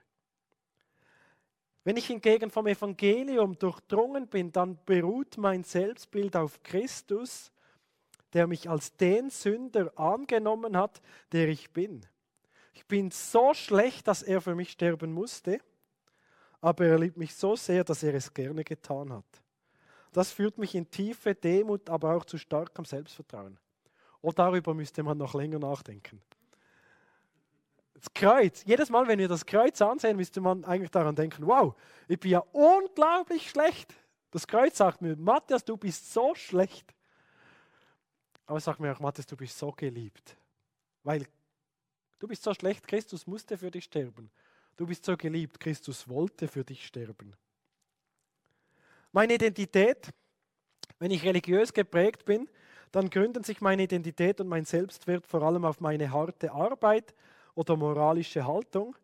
Wenn 1.82 1.96
ich 1.96 2.06
hingegen 2.06 2.48
vom 2.48 2.68
Evangelium 2.68 3.58
durchdrungen 3.58 4.28
bin, 4.28 4.52
dann 4.52 4.78
beruht 4.84 5.36
mein 5.36 5.64
Selbstbild 5.64 6.36
auf 6.36 6.62
Christus, 6.62 7.50
der 8.34 8.46
mich 8.46 8.70
als 8.70 8.96
den 8.96 9.30
Sünder 9.30 9.92
angenommen 9.98 10.76
hat, 10.76 11.02
der 11.32 11.48
ich 11.48 11.72
bin. 11.72 12.06
Ich 12.72 12.86
bin 12.86 13.10
so 13.10 13.54
schlecht, 13.54 14.08
dass 14.08 14.22
er 14.22 14.40
für 14.40 14.54
mich 14.54 14.70
sterben 14.70 15.12
musste, 15.12 15.60
aber 16.60 16.86
er 16.86 16.98
liebt 16.98 17.16
mich 17.16 17.34
so 17.34 17.56
sehr, 17.56 17.84
dass 17.84 18.02
er 18.02 18.14
es 18.14 18.32
gerne 18.32 18.64
getan 18.64 19.12
hat. 19.12 19.42
Das 20.12 20.30
führt 20.30 20.58
mich 20.58 20.74
in 20.74 20.90
tiefe 20.90 21.34
Demut, 21.34 21.88
aber 21.88 22.14
auch 22.14 22.24
zu 22.24 22.38
starkem 22.38 22.84
Selbstvertrauen. 22.84 23.58
Und 24.20 24.38
darüber 24.38 24.74
müsste 24.74 25.02
man 25.02 25.18
noch 25.18 25.34
länger 25.34 25.58
nachdenken. 25.58 26.20
Das 27.94 28.12
Kreuz, 28.14 28.64
jedes 28.64 28.90
Mal, 28.90 29.06
wenn 29.06 29.18
wir 29.18 29.28
das 29.28 29.46
Kreuz 29.46 29.80
ansehen, 29.80 30.16
müsste 30.16 30.40
man 30.40 30.64
eigentlich 30.64 30.90
daran 30.90 31.14
denken, 31.14 31.46
wow, 31.46 31.74
ich 32.08 32.18
bin 32.18 32.32
ja 32.32 32.40
unglaublich 32.52 33.48
schlecht. 33.48 33.94
Das 34.30 34.46
Kreuz 34.46 34.76
sagt 34.76 35.02
mir, 35.02 35.16
Matthias, 35.16 35.64
du 35.64 35.76
bist 35.76 36.12
so 36.12 36.34
schlecht. 36.34 36.94
Aber 38.46 38.58
es 38.58 38.64
sagt 38.64 38.80
mir 38.80 38.92
auch, 38.92 39.00
Matthias, 39.00 39.26
du 39.26 39.36
bist 39.36 39.56
so 39.56 39.70
geliebt. 39.72 40.36
Weil 41.04 41.26
du 42.22 42.28
bist 42.28 42.44
so 42.44 42.54
schlecht, 42.54 42.86
Christus 42.86 43.26
musste 43.26 43.58
für 43.58 43.70
dich 43.70 43.84
sterben. 43.84 44.30
Du 44.76 44.86
bist 44.86 45.04
so 45.04 45.16
geliebt, 45.16 45.58
Christus 45.58 46.08
wollte 46.08 46.46
für 46.46 46.64
dich 46.64 46.86
sterben. 46.86 47.34
Meine 49.10 49.34
Identität, 49.34 50.08
wenn 51.00 51.10
ich 51.10 51.24
religiös 51.24 51.72
geprägt 51.72 52.24
bin, 52.24 52.48
dann 52.92 53.10
gründen 53.10 53.42
sich 53.42 53.60
meine 53.60 53.82
Identität 53.82 54.40
und 54.40 54.46
mein 54.46 54.64
Selbstwert 54.64 55.26
vor 55.26 55.42
allem 55.42 55.64
auf 55.64 55.80
meine 55.80 56.12
harte 56.12 56.52
Arbeit 56.52 57.12
oder 57.54 57.76
moralische 57.76 58.46
Haltung. 58.46 58.96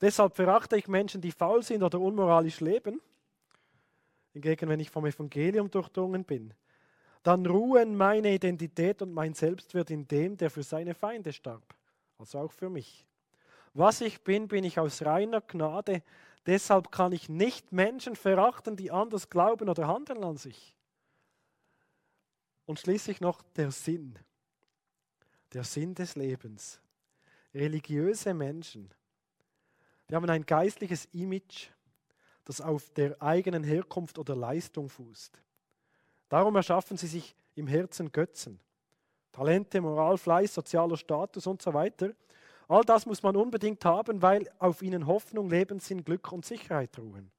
Deshalb 0.00 0.36
verachte 0.36 0.76
ich 0.76 0.86
Menschen, 0.86 1.20
die 1.20 1.32
faul 1.32 1.62
sind 1.62 1.82
oder 1.82 1.98
unmoralisch 1.98 2.60
leben. 2.60 3.00
Hingegen, 4.32 4.68
wenn 4.68 4.80
ich 4.80 4.90
vom 4.90 5.06
Evangelium 5.06 5.70
durchdrungen 5.70 6.24
bin, 6.24 6.54
dann 7.24 7.44
ruhen 7.44 7.96
meine 7.96 8.32
Identität 8.32 9.02
und 9.02 9.12
mein 9.12 9.34
Selbstwert 9.34 9.90
in 9.90 10.06
dem, 10.06 10.36
der 10.36 10.50
für 10.50 10.62
seine 10.62 10.94
Feinde 10.94 11.32
starb, 11.32 11.74
also 12.20 12.38
auch 12.38 12.52
für 12.52 12.68
mich. 12.68 13.06
Was 13.72 14.00
ich 14.00 14.22
bin, 14.22 14.46
bin 14.48 14.64
ich 14.64 14.78
aus 14.78 15.02
reiner 15.02 15.40
Gnade. 15.40 16.02
Deshalb 16.46 16.92
kann 16.92 17.12
ich 17.12 17.28
nicht 17.28 17.72
Menschen 17.72 18.14
verachten, 18.14 18.76
die 18.76 18.90
anders 18.90 19.30
glauben 19.30 19.68
oder 19.68 19.88
handeln 19.88 20.22
als 20.22 20.44
ich. 20.46 20.74
Und 22.66 22.78
schließlich 22.78 23.20
noch 23.20 23.42
der 23.56 23.70
Sinn. 23.70 24.18
Der 25.52 25.64
Sinn 25.64 25.94
des 25.94 26.14
Lebens. 26.14 26.80
Religiöse 27.52 28.32
Menschen, 28.32 28.94
die 30.08 30.14
haben 30.14 30.30
ein 30.30 30.46
geistliches 30.46 31.06
Image, 31.06 31.68
das 32.44 32.60
auf 32.60 32.90
der 32.90 33.20
eigenen 33.20 33.64
Herkunft 33.64 34.18
oder 34.18 34.36
Leistung 34.36 34.88
fußt. 34.88 35.40
Darum 36.28 36.54
erschaffen 36.54 36.96
sie 36.96 37.08
sich 37.08 37.34
im 37.56 37.66
Herzen 37.66 38.12
Götzen. 38.12 38.60
Talente, 39.32 39.80
Moral, 39.80 40.18
Fleiß, 40.18 40.54
sozialer 40.54 40.96
Status 40.96 41.46
und 41.46 41.62
so 41.62 41.72
weiter. 41.72 42.10
All 42.68 42.82
das 42.82 43.06
muss 43.06 43.22
man 43.22 43.36
unbedingt 43.36 43.84
haben, 43.84 44.22
weil 44.22 44.48
auf 44.58 44.82
ihnen 44.82 45.06
Hoffnung, 45.06 45.50
Lebenssinn, 45.50 46.04
Glück 46.04 46.30
und 46.32 46.44
Sicherheit 46.44 46.98
ruhen. 46.98 47.30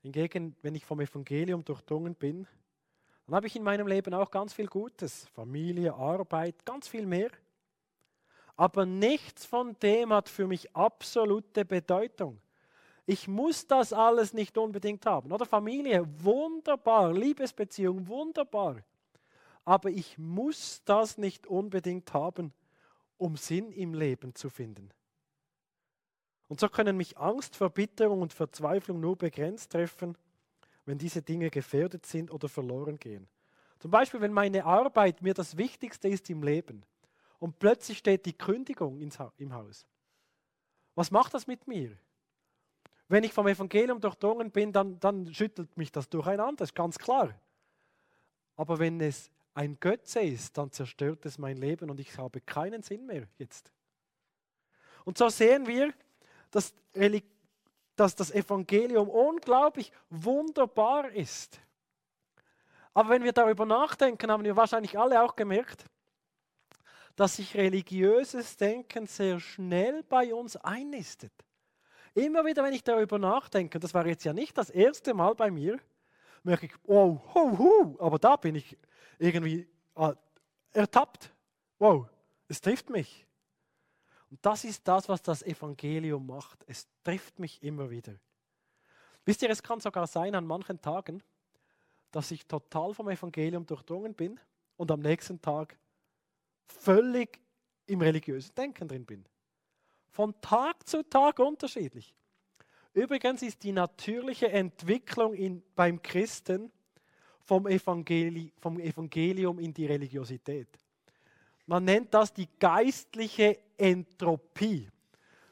Hingegen, 0.00 0.56
wenn 0.62 0.74
ich 0.74 0.84
vom 0.84 1.00
Evangelium 1.00 1.64
durchdrungen 1.64 2.14
bin, 2.14 2.46
dann 3.26 3.36
habe 3.36 3.46
ich 3.46 3.56
in 3.56 3.62
meinem 3.62 3.86
Leben 3.86 4.14
auch 4.14 4.30
ganz 4.30 4.52
viel 4.52 4.66
Gutes. 4.66 5.26
Familie, 5.34 5.94
Arbeit, 5.94 6.64
ganz 6.64 6.88
viel 6.88 7.06
mehr. 7.06 7.30
Aber 8.56 8.84
nichts 8.84 9.46
von 9.46 9.76
dem 9.80 10.12
hat 10.12 10.28
für 10.28 10.46
mich 10.46 10.74
absolute 10.74 11.64
Bedeutung. 11.64 12.40
Ich 13.06 13.26
muss 13.28 13.66
das 13.66 13.92
alles 13.92 14.32
nicht 14.32 14.56
unbedingt 14.58 15.06
haben. 15.06 15.32
Oder 15.32 15.46
Familie, 15.46 16.06
wunderbar. 16.22 17.12
Liebesbeziehung, 17.12 18.06
wunderbar. 18.06 18.76
Aber 19.64 19.90
ich 19.90 20.18
muss 20.18 20.82
das 20.84 21.18
nicht 21.18 21.46
unbedingt 21.46 22.12
haben, 22.14 22.52
um 23.16 23.36
Sinn 23.36 23.70
im 23.72 23.94
Leben 23.94 24.34
zu 24.34 24.50
finden. 24.50 24.90
Und 26.48 26.60
so 26.60 26.68
können 26.68 26.96
mich 26.96 27.16
Angst, 27.16 27.56
Verbitterung 27.56 28.20
und 28.20 28.32
Verzweiflung 28.32 29.00
nur 29.00 29.16
begrenzt 29.16 29.72
treffen, 29.72 30.18
wenn 30.84 30.98
diese 30.98 31.22
Dinge 31.22 31.50
gefährdet 31.50 32.04
sind 32.06 32.30
oder 32.30 32.48
verloren 32.48 32.98
gehen. 32.98 33.28
Zum 33.78 33.90
Beispiel, 33.90 34.20
wenn 34.20 34.32
meine 34.32 34.64
Arbeit 34.64 35.22
mir 35.22 35.34
das 35.34 35.56
Wichtigste 35.56 36.08
ist 36.08 36.28
im 36.30 36.42
Leben 36.42 36.84
und 37.38 37.58
plötzlich 37.58 37.98
steht 37.98 38.26
die 38.26 38.32
Kündigung 38.32 39.00
im 39.00 39.54
Haus. 39.54 39.86
Was 40.94 41.10
macht 41.10 41.34
das 41.34 41.46
mit 41.46 41.66
mir? 41.66 41.96
Wenn 43.08 43.24
ich 43.24 43.32
vom 43.32 43.46
Evangelium 43.46 44.00
durchdrungen 44.00 44.50
bin, 44.50 44.72
dann, 44.72 44.98
dann 45.00 45.32
schüttelt 45.34 45.76
mich 45.76 45.90
das 45.90 46.08
durcheinander, 46.08 46.64
ist 46.64 46.74
ganz 46.74 46.98
klar. 46.98 47.34
Aber 48.56 48.78
wenn 48.78 49.00
es 49.00 49.30
ein 49.54 49.78
Götze 49.80 50.20
ist, 50.20 50.56
dann 50.56 50.70
zerstört 50.70 51.26
es 51.26 51.38
mein 51.38 51.56
Leben 51.56 51.90
und 51.90 52.00
ich 52.00 52.16
habe 52.16 52.40
keinen 52.40 52.82
Sinn 52.82 53.06
mehr 53.06 53.26
jetzt. 53.38 53.72
Und 55.04 55.18
so 55.18 55.28
sehen 55.28 55.66
wir, 55.66 55.92
dass, 56.50 56.74
dass 57.96 58.14
das 58.14 58.30
Evangelium 58.30 59.08
unglaublich 59.08 59.92
wunderbar 60.08 61.10
ist. 61.10 61.60
Aber 62.94 63.10
wenn 63.10 63.24
wir 63.24 63.32
darüber 63.32 63.64
nachdenken, 63.64 64.30
haben 64.30 64.44
wir 64.44 64.56
wahrscheinlich 64.56 64.98
alle 64.98 65.22
auch 65.22 65.34
gemerkt, 65.34 65.86
dass 67.16 67.36
sich 67.36 67.54
religiöses 67.56 68.56
Denken 68.56 69.06
sehr 69.06 69.40
schnell 69.40 70.02
bei 70.02 70.32
uns 70.32 70.56
einnistet. 70.56 71.32
Immer 72.14 72.44
wieder, 72.44 72.62
wenn 72.62 72.74
ich 72.74 72.84
darüber 72.84 73.18
nachdenke, 73.18 73.78
das 73.78 73.94
war 73.94 74.06
jetzt 74.06 74.24
ja 74.24 74.32
nicht 74.32 74.56
das 74.56 74.70
erste 74.70 75.14
Mal 75.14 75.34
bei 75.34 75.50
mir, 75.50 75.78
merke 76.42 76.66
ich, 76.66 76.72
wow, 76.84 77.20
hu, 77.34 77.58
hu, 77.58 77.96
aber 77.98 78.18
da 78.18 78.36
bin 78.36 78.54
ich 78.54 78.76
irgendwie 79.18 79.68
äh, 79.94 80.14
ertappt. 80.72 81.32
Wow, 81.78 82.08
es 82.48 82.60
trifft 82.60 82.90
mich. 82.90 83.26
Und 84.30 84.44
das 84.44 84.64
ist 84.64 84.86
das, 84.88 85.08
was 85.08 85.22
das 85.22 85.42
Evangelium 85.42 86.26
macht. 86.26 86.64
Es 86.66 86.88
trifft 87.04 87.38
mich 87.38 87.62
immer 87.62 87.90
wieder. 87.90 88.14
Wisst 89.24 89.42
ihr, 89.42 89.50
es 89.50 89.62
kann 89.62 89.80
sogar 89.80 90.06
sein 90.06 90.34
an 90.34 90.46
manchen 90.46 90.80
Tagen, 90.80 91.22
dass 92.10 92.30
ich 92.30 92.46
total 92.46 92.94
vom 92.94 93.08
Evangelium 93.08 93.66
durchdrungen 93.66 94.14
bin 94.14 94.40
und 94.76 94.90
am 94.90 95.00
nächsten 95.00 95.40
Tag 95.40 95.76
völlig 96.66 97.40
im 97.86 98.00
religiösen 98.00 98.54
Denken 98.54 98.88
drin 98.88 99.04
bin. 99.04 99.24
Von 100.10 100.38
Tag 100.40 100.88
zu 100.88 101.02
Tag 101.02 101.38
unterschiedlich. 101.38 102.14
Übrigens 102.94 103.42
ist 103.42 103.62
die 103.62 103.72
natürliche 103.72 104.50
Entwicklung 104.50 105.34
in, 105.34 105.62
beim 105.74 106.02
Christen 106.02 106.70
vom, 107.40 107.66
Evangeli 107.66 108.52
vom 108.58 108.78
Evangelium 108.78 109.58
in 109.58 109.72
die 109.72 109.86
Religiosität. 109.86 110.68
Man 111.66 111.84
nennt 111.84 112.12
das 112.12 112.32
die 112.32 112.48
geistliche 112.58 113.58
Entropie. 113.78 114.90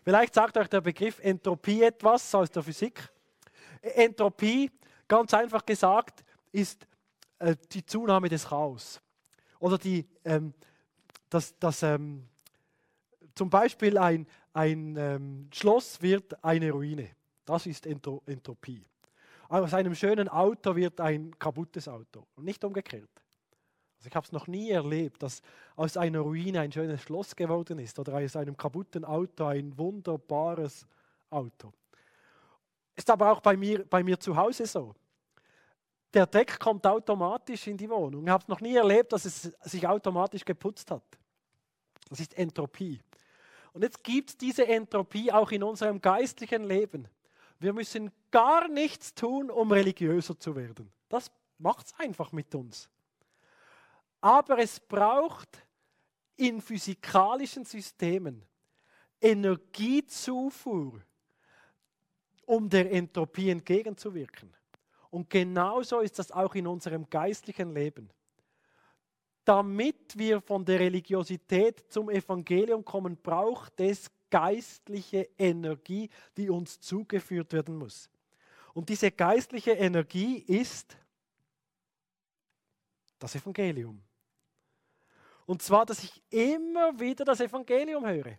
Vielleicht 0.03 0.35
sagt 0.35 0.57
euch 0.57 0.68
der 0.68 0.81
Begriff 0.81 1.18
Entropie 1.20 1.83
etwas 1.83 2.35
aus 2.35 2.50
der 2.50 2.62
Physik. 2.62 3.09
Entropie, 3.81 4.70
ganz 5.09 5.33
einfach 5.33 5.64
gesagt, 5.64 6.24
ist 6.53 6.87
äh, 7.38 7.57
die 7.72 7.85
Zunahme 7.85 8.29
des 8.29 8.46
Chaos. 8.46 9.00
Oder 9.59 9.79
die, 9.79 10.07
ähm, 10.24 10.53
dass, 11.31 11.59
dass 11.59 11.83
ähm, 11.83 12.29
zum 13.35 13.48
Beispiel 13.48 13.96
ein, 13.96 14.26
ein 14.53 14.96
ähm, 14.96 15.48
Schloss 15.53 16.03
wird 16.03 16.42
eine 16.44 16.70
Ruine. 16.70 17.09
Das 17.44 17.66
ist 17.66 17.87
Entropie. 17.87 18.85
Aus 19.48 19.74
einem 19.74 19.94
schönen 19.94 20.29
Auto 20.29 20.76
wird 20.76 21.00
ein 21.00 21.37
kaputtes 21.38 21.88
Auto 21.88 22.26
und 22.37 22.44
nicht 22.44 22.62
umgekehrt. 22.64 23.11
Also 23.98 24.09
ich 24.09 24.14
habe 24.14 24.24
es 24.24 24.33
noch 24.33 24.46
nie 24.46 24.70
erlebt, 24.70 25.22
dass 25.22 25.42
aus 25.76 25.96
einer 25.96 26.20
Ruine 26.20 26.61
ein 26.61 26.72
schönes 26.72 27.03
Schloss 27.03 27.35
geworden 27.35 27.79
ist 27.79 27.98
oder 27.98 28.14
aus 28.14 28.37
einem 28.37 28.57
kaputten 28.57 29.05
Auto 29.05 29.44
ein 29.44 29.76
wunderbares 29.76 30.87
Auto. 31.29 31.72
Ist 32.94 33.11
aber 33.11 33.33
auch 33.33 33.40
bei 33.40 33.57
mir, 33.57 33.85
bei 33.85 34.03
mir 34.03 34.18
zu 34.18 34.37
Hause 34.37 34.66
so. 34.66 34.94
Der 36.14 36.26
Deck 36.26 36.59
kommt 36.59 36.87
automatisch 36.87 37.66
in 37.66 37.76
die 37.76 37.88
Wohnung. 37.90 38.24
Ich 38.24 38.31
habe 38.31 38.42
es 38.42 38.48
noch 38.48 38.61
nie 38.61 38.76
erlebt, 38.76 39.12
dass 39.12 39.24
es 39.24 39.42
sich 39.42 39.87
automatisch 39.87 40.44
geputzt 40.44 40.90
hat. 40.90 41.05
Das 42.09 42.20
ist 42.20 42.37
Entropie. 42.37 43.00
Und 43.72 43.83
jetzt 43.83 44.03
gibt 44.03 44.31
es 44.31 44.37
diese 44.37 44.66
Entropie 44.66 45.31
auch 45.31 45.50
in 45.50 45.62
unserem 45.62 46.00
geistlichen 46.00 46.64
Leben. 46.64 47.07
Wir 47.61 47.73
müssen 47.73 48.11
gar 48.31 48.66
nichts 48.68 49.14
tun, 49.14 49.51
um 49.51 49.70
religiöser 49.70 50.38
zu 50.38 50.57
werden. 50.57 50.90
Das 51.09 51.31
macht 51.59 51.87
es 51.87 51.94
einfach 51.99 52.33
mit 52.33 52.55
uns. 52.55 52.88
Aber 54.20 54.59
es 54.59 54.81
braucht 54.81 55.64
in 56.37 56.61
physikalischen 56.61 57.64
Systemen 57.64 58.44
Energiezufuhr, 59.20 61.01
um 62.46 62.68
der 62.68 62.90
Entropie 62.90 63.51
entgegenzuwirken. 63.51 64.53
Und 65.11 65.29
genauso 65.31 66.01
ist 66.01 66.18
das 66.18 66.33
auch 66.33 66.55
in 66.55 66.66
unserem 66.66 67.09
geistlichen 67.09 67.73
Leben 67.75 68.11
damit 69.51 70.16
wir 70.16 70.40
von 70.40 70.64
der 70.64 70.79
Religiosität 70.79 71.90
zum 71.90 72.09
Evangelium 72.09 72.85
kommen, 72.85 73.16
braucht 73.16 73.81
es 73.81 74.09
geistliche 74.31 75.29
Energie, 75.38 76.09
die 76.37 76.49
uns 76.49 76.81
zugeführt 76.81 77.53
werden 77.53 77.77
muss. 77.77 78.09
Und 78.73 78.88
diese 78.88 79.11
geistliche 79.11 79.73
Energie 79.73 80.38
ist 80.38 80.97
das 83.19 83.35
Evangelium. 83.35 84.03
Und 85.47 85.62
zwar, 85.62 85.85
dass 85.85 86.05
ich 86.05 86.23
immer 86.31 86.99
wieder 86.99 87.25
das 87.25 87.40
Evangelium 87.40 88.07
höre. 88.07 88.38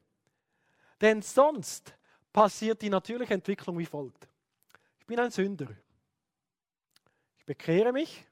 Denn 1.00 1.22
sonst 1.22 1.94
passiert 2.32 2.82
die 2.82 2.90
natürliche 2.90 3.34
Entwicklung 3.34 3.78
wie 3.78 3.86
folgt. 3.86 4.28
Ich 5.00 5.06
bin 5.06 5.20
ein 5.20 5.32
Sünder. 5.32 5.68
Ich 7.38 7.46
bekehre 7.46 7.92
mich, 7.92 8.26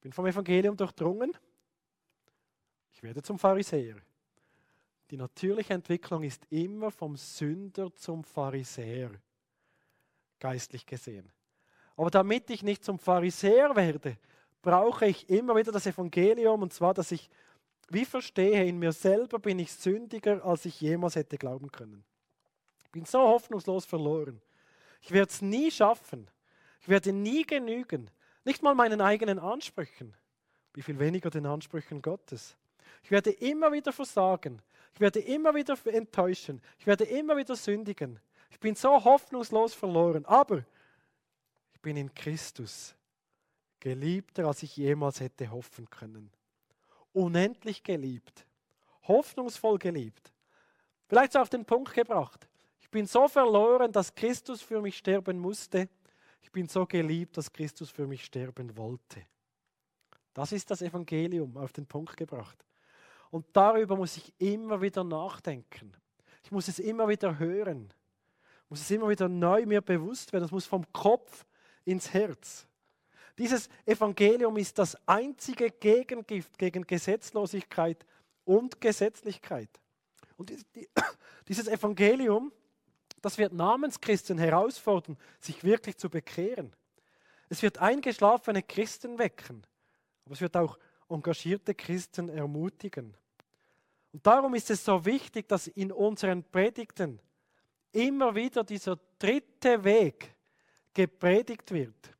bin 0.00 0.12
vom 0.12 0.26
Evangelium 0.26 0.76
durchdrungen. 0.76 1.36
Ich 2.92 3.02
werde 3.02 3.22
zum 3.22 3.38
Pharisäer. 3.38 3.96
Die 5.10 5.16
natürliche 5.16 5.74
Entwicklung 5.74 6.22
ist 6.22 6.46
immer 6.50 6.90
vom 6.90 7.16
Sünder 7.16 7.94
zum 7.94 8.24
Pharisäer, 8.24 9.10
geistlich 10.40 10.86
gesehen. 10.86 11.30
Aber 11.96 12.10
damit 12.10 12.50
ich 12.50 12.62
nicht 12.62 12.84
zum 12.84 12.98
Pharisäer 12.98 13.76
werde, 13.76 14.16
brauche 14.62 15.06
ich 15.06 15.28
immer 15.28 15.54
wieder 15.56 15.70
das 15.70 15.86
Evangelium, 15.86 16.62
und 16.62 16.72
zwar, 16.72 16.94
dass 16.94 17.12
ich 17.12 17.30
wie 17.90 18.04
verstehe, 18.04 18.64
in 18.64 18.78
mir 18.78 18.92
selber 18.92 19.38
bin 19.38 19.58
ich 19.58 19.72
sündiger, 19.72 20.44
als 20.44 20.64
ich 20.64 20.80
jemals 20.80 21.16
hätte 21.16 21.36
glauben 21.36 21.70
können. 21.70 22.04
Ich 22.84 22.90
bin 22.90 23.04
so 23.04 23.20
hoffnungslos 23.20 23.84
verloren. 23.84 24.40
Ich 25.02 25.12
werde 25.12 25.30
es 25.30 25.42
nie 25.42 25.70
schaffen. 25.70 26.28
Ich 26.80 26.88
werde 26.88 27.12
nie 27.12 27.44
genügen. 27.44 28.10
Nicht 28.44 28.62
mal 28.62 28.74
meinen 28.74 29.00
eigenen 29.00 29.38
Ansprüchen. 29.38 30.16
Wie 30.72 30.82
viel 30.82 30.98
weniger 30.98 31.30
den 31.30 31.46
Ansprüchen 31.46 32.00
Gottes. 32.00 32.56
Ich 33.02 33.10
werde 33.10 33.30
immer 33.30 33.70
wieder 33.72 33.92
versagen. 33.92 34.62
Ich 34.94 35.00
werde 35.00 35.18
immer 35.18 35.54
wieder 35.54 35.76
enttäuschen. 35.86 36.62
Ich 36.78 36.86
werde 36.86 37.04
immer 37.04 37.36
wieder 37.36 37.56
sündigen. 37.56 38.20
Ich 38.50 38.60
bin 38.60 38.76
so 38.76 39.02
hoffnungslos 39.04 39.74
verloren. 39.74 40.24
Aber 40.24 40.64
ich 41.72 41.80
bin 41.80 41.96
in 41.96 42.14
Christus 42.14 42.94
geliebter, 43.80 44.46
als 44.46 44.62
ich 44.62 44.76
jemals 44.76 45.18
hätte 45.18 45.50
hoffen 45.50 45.90
können. 45.90 46.30
Unendlich 47.12 47.82
geliebt. 47.82 48.46
Hoffnungsvoll 49.08 49.78
geliebt. 49.78 50.32
Vielleicht 51.08 51.36
auf 51.36 51.48
den 51.48 51.64
Punkt 51.64 51.92
gebracht. 51.92 52.48
Ich 52.80 52.88
bin 52.88 53.06
so 53.06 53.26
verloren, 53.26 53.90
dass 53.90 54.14
Christus 54.14 54.62
für 54.62 54.80
mich 54.80 54.96
sterben 54.96 55.40
musste. 55.40 55.88
Ich 56.40 56.52
bin 56.52 56.68
so 56.68 56.86
geliebt, 56.86 57.36
dass 57.36 57.52
Christus 57.52 57.90
für 57.90 58.06
mich 58.06 58.24
sterben 58.24 58.76
wollte. 58.76 59.26
Das 60.32 60.52
ist 60.52 60.70
das 60.70 60.82
Evangelium 60.82 61.56
auf 61.56 61.72
den 61.72 61.86
Punkt 61.86 62.16
gebracht. 62.16 62.64
Und 63.34 63.46
darüber 63.52 63.96
muss 63.96 64.16
ich 64.16 64.32
immer 64.38 64.80
wieder 64.80 65.02
nachdenken. 65.02 65.92
Ich 66.44 66.52
muss 66.52 66.68
es 66.68 66.78
immer 66.78 67.08
wieder 67.08 67.36
hören. 67.36 67.92
Ich 68.62 68.70
muss 68.70 68.80
es 68.82 68.92
immer 68.92 69.08
wieder 69.08 69.28
neu 69.28 69.66
mir 69.66 69.80
bewusst 69.80 70.32
werden. 70.32 70.44
Das 70.44 70.52
muss 70.52 70.66
vom 70.66 70.84
Kopf 70.92 71.44
ins 71.84 72.14
Herz. 72.14 72.68
Dieses 73.36 73.68
Evangelium 73.86 74.56
ist 74.56 74.78
das 74.78 74.96
einzige 75.08 75.72
Gegengift 75.72 76.56
gegen 76.56 76.86
Gesetzlosigkeit 76.86 78.06
und 78.44 78.80
Gesetzlichkeit. 78.80 79.80
Und 80.36 80.52
dieses 81.48 81.66
Evangelium, 81.66 82.52
das 83.20 83.36
wird 83.36 83.52
Namenschristen 83.52 84.38
herausfordern, 84.38 85.18
sich 85.40 85.64
wirklich 85.64 85.96
zu 85.96 86.08
bekehren. 86.08 86.72
Es 87.48 87.62
wird 87.62 87.78
eingeschlafene 87.78 88.62
Christen 88.62 89.18
wecken, 89.18 89.66
aber 90.24 90.34
es 90.34 90.40
wird 90.40 90.56
auch 90.56 90.78
engagierte 91.08 91.74
Christen 91.74 92.28
ermutigen. 92.28 93.16
Und 94.14 94.24
darum 94.24 94.54
ist 94.54 94.70
es 94.70 94.84
so 94.84 95.04
wichtig, 95.04 95.48
dass 95.48 95.66
in 95.66 95.90
unseren 95.90 96.44
Predigten 96.44 97.18
immer 97.90 98.32
wieder 98.32 98.62
dieser 98.62 98.96
dritte 99.18 99.82
Weg 99.82 100.36
gepredigt 100.94 101.72
wird. 101.72 102.14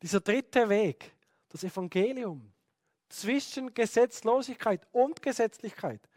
Dieser 0.00 0.20
dritte 0.20 0.68
Weg, 0.68 1.12
das 1.48 1.64
Evangelium 1.64 2.52
zwischen 3.08 3.74
Gesetzlosigkeit 3.74 4.86
und 4.92 5.20
Gesetzlichkeit. 5.20 6.08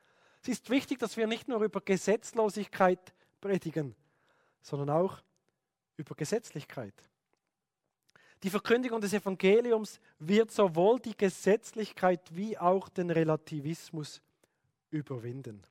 Es 0.43 0.49
ist 0.49 0.69
wichtig, 0.69 0.99
dass 0.99 1.17
wir 1.17 1.25
nicht 1.25 1.47
nur 1.47 1.63
über 1.63 1.81
Gesetzlosigkeit 1.81 3.15
predigen, 3.39 3.95
sondern 4.61 4.91
auch 4.91 5.17
über 5.97 6.13
Gesetzlichkeit. 6.13 6.93
Die 8.43 8.49
Verkündigung 8.49 9.01
des 9.01 9.13
Evangeliums 9.13 9.99
wird 10.19 10.51
sowohl 10.51 10.99
die 10.99 11.15
Gesetzlichkeit 11.15 12.21
wie 12.35 12.57
auch 12.57 12.89
den 12.89 13.11
Relativismus 13.11 14.21
überwinden. 14.89 15.61